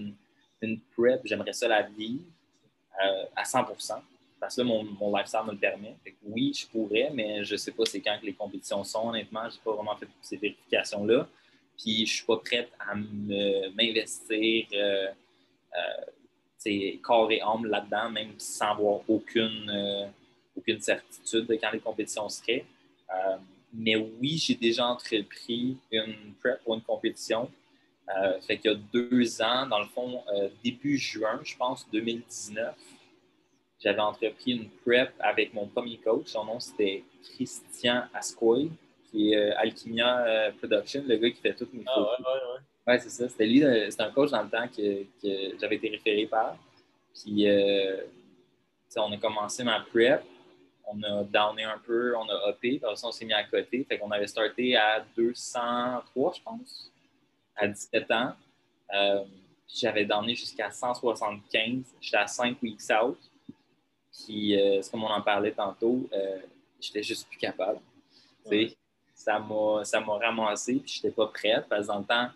une, 0.61 0.79
prep, 0.95 1.21
j'aimerais 1.25 1.53
ça 1.53 1.67
la 1.67 1.83
vivre 1.83 2.23
euh, 3.03 3.25
à 3.35 3.43
100% 3.43 4.01
parce 4.41 4.55
que 4.55 4.61
là, 4.61 4.67
mon, 4.67 5.15
lifestyle 5.15 5.41
me 5.45 5.51
le 5.51 5.57
permet. 5.57 5.95
Oui, 6.23 6.51
je 6.51 6.65
pourrais, 6.65 7.11
mais 7.13 7.43
je 7.43 7.55
sais 7.55 7.71
pas 7.71 7.85
c'est 7.85 8.01
quand 8.01 8.17
que 8.19 8.25
les 8.25 8.33
compétitions 8.33 8.83
sont, 8.83 9.09
honnêtement. 9.09 9.47
Je 9.47 9.55
n'ai 9.55 9.61
pas 9.63 9.73
vraiment 9.73 9.95
fait 9.95 10.07
ces 10.19 10.37
vérifications-là. 10.37 11.27
Puis 11.77 12.07
je 12.07 12.13
suis 12.15 12.25
pas 12.25 12.37
prête 12.37 12.71
à 12.79 12.95
m'investir 12.95 14.65
euh, 14.73 15.07
euh, 16.65 16.97
corps 17.03 17.31
et 17.31 17.39
âme 17.41 17.65
là-dedans, 17.65 18.09
même 18.09 18.33
sans 18.39 18.71
avoir 18.71 19.01
aucune, 19.07 20.11
aucune 20.57 20.81
certitude 20.81 21.45
de 21.45 21.55
quand 21.55 21.71
les 21.71 21.79
compétitions 21.79 22.27
seraient. 22.27 22.65
Mais 23.73 23.95
oui, 23.95 24.37
j'ai 24.37 24.55
déjà 24.55 24.87
entrepris 24.87 25.77
une 25.91 26.33
prep 26.39 26.63
pour 26.63 26.73
une 26.73 26.81
compétition. 26.81 27.49
Euh, 28.17 28.39
fait 28.41 28.57
qu'il 28.57 28.71
y 28.71 28.73
a 28.73 28.77
deux 28.91 29.41
ans, 29.41 29.67
dans 29.67 29.79
le 29.79 29.85
fond, 29.87 30.23
euh, 30.33 30.49
début 30.63 30.97
juin, 30.97 31.39
je 31.43 31.55
pense, 31.55 31.87
2019, 31.91 32.75
j'avais 33.79 33.99
entrepris 33.99 34.51
une 34.51 34.69
prep 34.69 35.13
avec 35.19 35.53
mon 35.53 35.67
premier 35.67 35.97
coach. 35.97 36.27
Son 36.27 36.45
nom, 36.45 36.59
c'était 36.59 37.03
Christian 37.23 38.03
Ascoy, 38.13 38.69
qui 39.09 39.33
est 39.33 39.37
euh, 39.37 39.57
Alchimia 39.57 40.25
euh, 40.25 40.51
Production, 40.51 41.03
le 41.07 41.15
gars 41.17 41.31
qui 41.31 41.41
fait 41.41 41.53
toutes 41.53 41.73
mes 41.73 41.83
Ah 41.87 41.93
photos. 41.93 42.19
ouais, 42.19 42.25
ouais, 42.25 42.39
ouais. 42.53 42.93
Ouais, 42.93 42.99
c'est 42.99 43.09
ça. 43.09 43.29
C'était 43.29 43.45
lui, 43.45 43.59
c'était 43.91 44.03
un 44.03 44.11
coach 44.11 44.31
dans 44.31 44.41
le 44.43 44.49
temps 44.49 44.67
que, 44.67 45.03
que 45.21 45.57
j'avais 45.59 45.75
été 45.75 45.89
référé 45.89 46.25
par. 46.25 46.57
Puis, 47.13 47.45
on 48.97 49.11
a 49.11 49.17
commencé 49.17 49.63
ma 49.63 49.81
prep, 49.81 50.23
on 50.87 51.01
a 51.03 51.23
downé 51.23 51.63
un 51.63 51.77
peu, 51.77 52.15
on 52.15 52.27
a 52.27 52.49
après 52.49 52.79
ça, 52.95 53.07
on 53.07 53.11
s'est 53.11 53.25
mis 53.25 53.33
à 53.33 53.43
côté. 53.43 53.85
Fait 53.87 53.97
qu'on 53.97 54.11
avait 54.11 54.27
starté 54.27 54.75
à 54.75 55.05
203, 55.15 56.33
je 56.35 56.41
pense, 56.41 56.91
à 57.55 57.67
17 57.67 58.11
ans. 58.11 58.33
Euh, 58.93 59.23
j'avais 59.67 60.05
downé 60.05 60.35
jusqu'à 60.35 60.71
175. 60.71 61.83
J'étais 62.01 62.17
à 62.17 62.27
5 62.27 62.61
weeks 62.61 62.81
out. 63.01 63.17
Puis, 64.25 64.59
euh, 64.59 64.81
c'est 64.81 64.91
comme 64.91 65.03
on 65.03 65.09
en 65.09 65.21
parlait 65.21 65.53
tantôt, 65.53 66.09
euh, 66.11 66.39
j'étais 66.79 67.01
juste 67.03 67.27
plus 67.29 67.37
capable. 67.37 67.79
Ouais. 68.45 68.75
Ça 69.13 69.39
m'a 69.39 69.85
ça 69.85 70.01
m'a 70.01 70.13
ramassé, 70.17 70.75
puis 70.75 70.93
j'étais 70.95 71.11
pas 71.11 71.27
prête, 71.27 71.67
parce 71.69 71.83
que 71.83 71.87
dans 71.87 71.99
le 71.99 72.05
temps, 72.05 72.29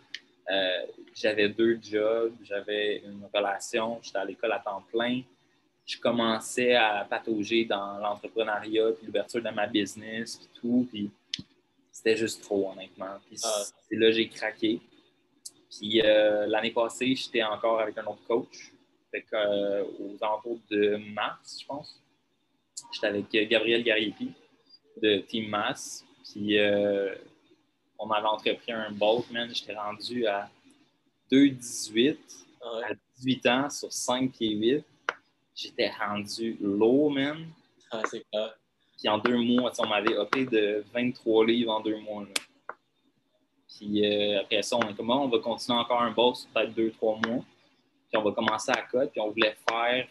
j'avais 1.16 1.50
deux 1.50 1.80
jobs, 1.82 2.34
j'avais 2.44 2.98
une 3.00 3.28
relation, 3.34 4.00
j'étais 4.04 4.20
à 4.20 4.26
l'école 4.26 4.52
à 4.52 4.60
temps 4.60 4.84
plein. 4.92 5.22
Je 5.86 6.00
commençais 6.00 6.76
à 6.76 7.06
patauger 7.10 7.66
dans 7.66 7.98
l'entrepreneuriat, 7.98 8.92
puis 8.98 9.08
l'ouverture 9.08 9.42
de 9.42 9.50
ma 9.50 9.66
business, 9.68 10.38
puis 10.38 10.50
tout, 10.62 10.88
puis 10.92 11.12
c'était 11.92 12.16
juste 12.16 12.44
trop, 12.44 12.72
honnêtement. 12.72 13.18
Puis 13.28 13.40
Ah. 13.44 13.64
c'est 13.90 13.96
là 13.96 14.08
que 14.08 14.14
j'ai 14.14 14.30
craqué. 14.30 14.82
Puis 15.78 16.02
euh, 16.02 16.46
l'année 16.48 16.72
passée, 16.72 17.16
j'étais 17.16 17.44
encore 17.44 17.80
avec 17.80 17.98
un 17.98 18.06
autre 18.06 18.24
coach. 18.28 18.72
Fait 19.12 19.22
que, 19.22 19.36
euh, 19.36 19.84
aux 20.00 20.24
alentours 20.24 20.60
de 20.70 20.98
mars, 21.14 21.60
je 21.62 21.66
pense, 21.66 22.02
j'étais 22.92 23.08
avec 23.08 23.30
Gabriel 23.50 23.84
Gariepi 23.84 24.32
de 25.02 25.18
Team 25.20 25.50
Mass. 25.50 26.06
Puis 26.24 26.58
euh, 26.58 27.14
on 28.00 28.10
avait 28.12 28.28
entrepris 28.28 28.72
un 28.72 28.92
bulk, 28.92 29.30
man. 29.32 29.50
J'étais 29.54 29.76
rendu 29.76 30.26
à 30.28 30.50
2,18 31.32 32.18
Ah 32.62 32.76
ouais. 32.78 32.84
à 32.84 32.94
18 33.18 33.48
ans 33.48 33.70
sur 33.70 33.92
5 33.92 34.32
pieds 34.32 34.56
8. 34.56 34.84
J'étais 35.56 35.90
rendu 35.90 36.58
low, 36.62 37.10
man. 37.10 37.46
Ah, 37.92 38.02
c'est 38.10 38.26
clair. 38.30 38.58
Puis 38.98 39.10
en 39.10 39.18
deux 39.18 39.38
mois, 39.38 39.72
on 39.80 39.88
m'avait 39.88 40.18
opé 40.18 40.46
de 40.46 40.84
23 40.94 41.46
livres 41.46 41.72
en 41.72 41.82
deux 41.82 41.98
mois. 42.00 42.24
là. 42.24 42.30
Puis 43.78 44.06
euh, 44.06 44.42
après 44.42 44.62
ça, 44.62 44.78
on 44.78 44.88
est 44.88 44.94
comme, 44.94 45.10
on 45.10 45.28
va 45.28 45.40
continuer 45.40 45.78
encore 45.78 46.02
un 46.02 46.12
boss, 46.12 46.48
peut-être 46.54 46.74
deux, 46.74 46.92
trois 46.92 47.18
mois. 47.26 47.44
Puis 48.10 48.18
on 48.18 48.24
va 48.24 48.32
commencer 48.32 48.72
à 48.72 48.82
cote. 48.84 49.12
Puis 49.12 49.20
on 49.20 49.32
voulait 49.32 49.56
faire 49.70 50.08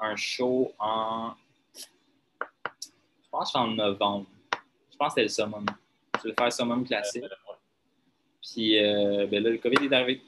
un 0.00 0.16
show 0.16 0.72
en. 0.78 1.32
Je 1.78 3.30
pense 3.30 3.54
en 3.54 3.68
novembre. 3.68 4.26
Je 4.90 4.96
pense 4.96 5.14
que 5.14 5.20
c'était 5.20 5.22
le 5.22 5.28
summum. 5.28 5.66
Je 6.16 6.20
voulais 6.22 6.34
faire 6.34 6.46
le 6.46 6.50
summum 6.50 6.84
classique. 6.84 7.24
Euh. 7.24 7.54
Puis 8.42 8.78
euh, 8.78 9.26
ben 9.26 9.42
là, 9.42 9.50
le 9.50 9.58
COVID 9.58 9.84
est 9.84 9.92
arrivé. 9.92 10.22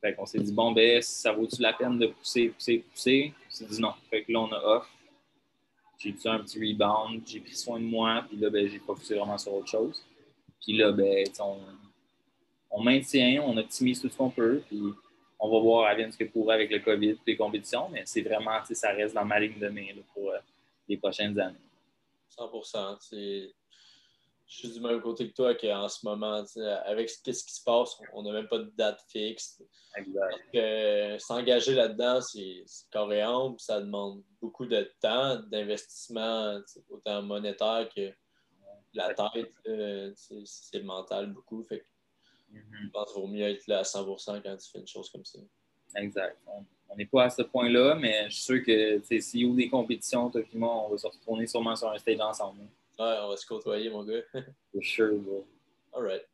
Fait 0.00 0.14
qu'on 0.14 0.26
s'est 0.26 0.38
dit, 0.38 0.52
bon, 0.52 0.72
ben, 0.72 1.00
ça 1.00 1.32
vaut-tu 1.32 1.60
la 1.62 1.72
peine 1.72 1.98
de 1.98 2.08
pousser, 2.08 2.48
pousser, 2.48 2.84
pousser? 2.92 3.32
On 3.48 3.50
s'est 3.50 3.64
dit 3.64 3.80
non. 3.80 3.94
Fait 4.10 4.22
que 4.22 4.30
là, 4.30 4.40
on 4.40 4.52
a 4.52 4.58
off. 4.58 4.88
J'ai 5.98 6.10
eu 6.10 6.16
un 6.26 6.40
petit 6.40 6.60
rebound, 6.60 7.22
j'ai 7.26 7.40
pris 7.40 7.54
soin 7.54 7.80
de 7.80 7.84
moi, 7.86 8.22
puis 8.28 8.36
là, 8.36 8.50
ben, 8.50 8.68
j'ai 8.68 8.78
focusé 8.78 9.14
vraiment 9.14 9.38
sur 9.38 9.54
autre 9.54 9.68
chose. 9.68 10.04
Puis 10.66 10.76
là, 10.76 10.90
ben, 10.90 11.24
on, 11.38 11.58
on 12.72 12.82
maintient, 12.82 13.40
on 13.46 13.56
optimise 13.56 14.00
tout 14.00 14.08
ce 14.08 14.16
qu'on 14.16 14.30
peut, 14.30 14.62
puis 14.66 14.80
on 15.38 15.48
va 15.48 15.60
voir 15.60 15.86
à 15.86 15.94
bien 15.94 16.10
ce 16.10 16.16
que 16.18 16.24
pourra 16.24 16.54
avec 16.54 16.70
le 16.72 16.80
COVID 16.80 17.10
et 17.10 17.18
les 17.24 17.36
compétitions, 17.36 17.88
mais 17.88 18.02
c'est 18.04 18.22
vraiment, 18.22 18.58
ça 18.68 18.90
reste 18.90 19.14
dans 19.14 19.24
ma 19.24 19.38
ligne 19.38 19.60
de 19.60 19.68
main 19.68 19.86
là, 19.94 20.02
pour 20.12 20.30
euh, 20.30 20.38
les 20.88 20.96
prochaines 20.96 21.38
années. 21.38 21.56
100%. 22.36 22.96
c'est- 23.00 23.54
Je 24.48 24.56
suis 24.58 24.68
du 24.70 24.80
même 24.80 25.00
côté 25.00 25.28
que 25.28 25.34
toi 25.34 25.54
qu'en 25.56 25.88
ce 25.88 26.04
moment, 26.06 26.44
avec 26.84 27.10
ce 27.10 27.32
ce 27.32 27.44
qui 27.44 27.52
se 27.54 27.64
passe, 27.64 27.96
on 28.12 28.22
n'a 28.22 28.32
même 28.32 28.46
pas 28.48 28.58
de 28.58 28.72
date 28.76 29.00
fixe. 29.08 29.60
Euh, 30.54 31.18
s'engager 31.18 31.74
là-dedans, 31.74 32.20
c'est 32.20 32.64
coréen, 32.92 33.54
ça 33.58 33.80
demande 33.80 34.22
beaucoup 34.40 34.66
de 34.66 34.88
temps, 35.00 35.36
d'investissement, 35.50 36.60
autant 36.90 37.22
monétaire 37.22 37.88
que 37.94 38.12
la 38.96 39.14
tête. 39.14 39.52
euh, 39.68 40.12
c'est 40.16 40.78
le 40.78 40.84
mental 40.84 41.32
beaucoup. 41.32 41.62
Fait 41.64 41.80
que 41.80 41.84
Mhm. 42.50 42.62
je 42.84 42.88
pense 42.90 43.12
qu'il 43.12 43.20
vaut 43.22 43.26
mieux 43.28 43.44
être 43.44 43.66
là 43.66 43.80
à 43.80 43.82
100% 43.82 44.40
quand 44.42 44.56
tu 44.56 44.70
fais 44.70 44.78
une 44.78 44.86
chose 44.86 45.10
comme 45.10 45.24
ça. 45.24 45.38
Exact. 45.96 46.38
On, 46.88 46.94
n'est 46.96 47.06
pas 47.06 47.24
à 47.24 47.30
ce 47.30 47.42
point-là, 47.42 47.94
mais 47.96 48.30
je 48.30 48.34
suis 48.34 48.42
sûr 48.44 48.64
que 48.64 49.00
s'il 49.20 49.46
y 49.46 49.50
a 49.50 49.54
des 49.54 49.68
compétitions, 49.68 50.30
toi 50.30 50.40
et 50.40 50.56
moi, 50.56 50.86
on 50.86 50.90
va 50.90 50.96
se 50.98 51.06
retourner 51.08 51.46
sûrement 51.46 51.74
sur 51.74 51.90
un 51.90 51.98
stage 51.98 52.20
ensemble. 52.20 52.60
Ouais, 52.98 53.18
on 53.22 53.28
va 53.28 53.36
se 53.36 53.44
côtoyer, 53.46 53.90
mon 53.90 54.04
gars. 54.04 54.22
For 54.72 54.82
sure, 54.82 55.18
bro. 55.18 55.46
All 55.92 56.04
right. 56.06 56.26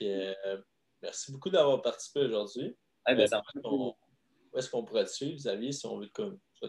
Et 0.00 0.32
euh, 0.46 0.56
merci 1.02 1.30
beaucoup 1.30 1.50
d'avoir 1.50 1.82
participé 1.82 2.20
aujourd'hui. 2.20 2.74
Ben, 3.06 3.26
ça 3.26 3.42
on- 3.62 3.94
Où 4.52 4.58
est-ce 4.58 4.70
qu'on 4.70 4.82
pourrait 4.84 5.04
te 5.04 5.10
suivre, 5.10 5.36
Xavier, 5.36 5.72
si 5.72 5.84
on 5.86 5.98
veut 5.98 6.08
te, 6.08 6.22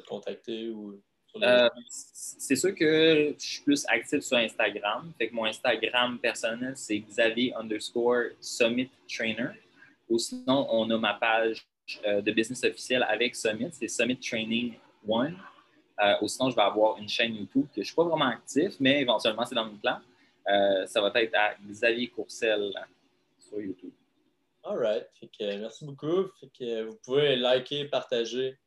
contacter 0.07 0.69
ou 0.69 1.01
Euh, 1.41 1.69
c'est 1.89 2.55
sûr 2.55 2.73
que 2.75 3.33
je 3.37 3.43
suis 3.45 3.61
plus 3.63 3.85
actif 3.87 4.21
sur 4.21 4.37
Instagram. 4.37 5.11
Fait 5.17 5.29
que 5.29 5.35
mon 5.35 5.45
Instagram 5.45 6.17
personnel, 6.19 6.73
c'est 6.75 6.99
Xavier 6.99 7.53
underscore 7.55 8.31
Summit 8.39 8.89
Trainer. 9.07 9.49
Ou 10.09 10.17
sinon, 10.19 10.67
on 10.69 10.89
a 10.91 10.97
ma 10.97 11.13
page 11.15 11.65
euh, 12.05 12.21
de 12.21 12.31
business 12.31 12.63
officielle 12.63 13.05
avec 13.09 13.35
Summit, 13.35 13.69
c'est 13.71 13.87
Summit 13.87 14.17
Training 14.17 14.73
One. 15.07 15.37
Euh, 16.01 16.13
ou 16.21 16.27
sinon, 16.27 16.49
je 16.49 16.55
vais 16.55 16.61
avoir 16.61 16.97
une 16.97 17.09
chaîne 17.09 17.35
YouTube 17.35 17.65
que 17.67 17.75
je 17.75 17.81
ne 17.81 17.85
suis 17.85 17.95
pas 17.95 18.03
vraiment 18.03 18.29
actif, 18.29 18.73
mais 18.79 19.01
éventuellement, 19.01 19.45
c'est 19.45 19.55
dans 19.55 19.65
mon 19.65 19.77
plan. 19.77 19.99
Ça 20.85 21.01
va 21.01 21.11
être 21.15 21.35
à 21.35 21.55
Xavier 21.67 22.07
Courcel 22.09 22.71
sur 23.39 23.59
YouTube. 23.59 23.91
All 24.63 24.77
right. 24.77 25.07
Fait 25.19 25.27
que, 25.27 25.57
merci 25.59 25.85
beaucoup. 25.85 26.27
Fait 26.39 26.49
que, 26.57 26.83
vous 26.83 26.97
pouvez 27.03 27.35
liker, 27.35 27.85
partager, 27.85 28.57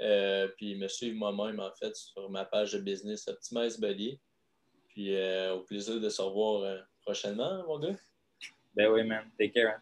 euh, 0.00 0.48
puis 0.56 0.76
me 0.76 0.88
suivre 0.88 1.16
moi-même, 1.16 1.60
en 1.60 1.70
fait, 1.78 1.94
sur 1.96 2.28
ma 2.30 2.44
page 2.44 2.72
de 2.72 2.78
business 2.78 3.28
Optimize 3.28 3.78
Body. 3.78 4.18
Puis 4.88 5.14
euh, 5.16 5.54
au 5.54 5.60
plaisir 5.60 6.00
de 6.00 6.08
se 6.08 6.22
revoir 6.22 6.62
euh, 6.62 6.78
prochainement, 7.04 7.62
mon 7.66 7.78
gars. 7.78 7.96
Ben 8.76 8.88
oui, 8.92 9.04
man. 9.04 9.24
Take 9.38 9.52
care. 9.52 9.74
hein. 9.76 9.80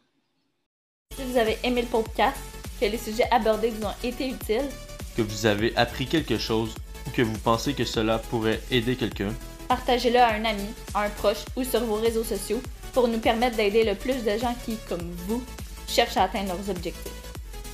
Si 1.17 1.23
vous 1.25 1.37
avez 1.37 1.59
aimé 1.63 1.83
le 1.83 1.89
podcast, 1.89 2.39
que 2.81 2.87
les 2.87 2.99
sujets 2.99 3.29
abordés 3.31 3.71
vous 3.71 3.85
ont 3.87 3.95
été 4.03 4.29
utiles, 4.29 4.69
Que 5.17 5.23
vous 5.23 5.47
avez 5.47 5.77
appris 5.77 6.07
quelque 6.07 6.39
chose 6.39 6.75
ou 7.07 7.11
que 7.11 7.23
vous 7.23 7.39
pensez 7.39 7.75
que 7.75 7.85
cela 7.85 8.19
pourrait 8.19 8.61
aider 8.71 8.97
quelqu'un, 8.97 9.33
partagez-le 9.69 10.19
à 10.19 10.33
un 10.35 10.45
ami, 10.45 10.67
à 10.95 11.03
un 11.05 11.11
proche 11.11 11.45
ou 11.57 11.65
sur 11.65 11.81
vos 11.81 11.97
réseaux 11.97 12.25
sociaux 12.25 12.61
pour 12.95 13.09
nous 13.09 13.19
permettre 13.19 13.57
d'aider 13.57 13.85
le 13.85 13.95
plus 13.95 14.25
de 14.25 14.37
gens 14.39 14.55
qui, 14.65 14.77
comme 14.89 15.11
vous, 15.27 15.43
cherchent 15.89 16.17
à 16.17 16.25
atteindre 16.25 16.55
leurs 16.55 16.71
objectifs. 16.71 17.13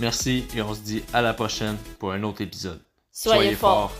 Merci 0.00 0.46
et 0.54 0.62
on 0.62 0.74
se 0.74 0.80
dit 0.80 1.02
à 1.12 1.22
la 1.22 1.34
prochaine 1.34 1.76
pour 1.98 2.12
un 2.12 2.22
autre 2.22 2.40
épisode. 2.40 2.80
Soyez, 3.12 3.54
forts. 3.54 3.92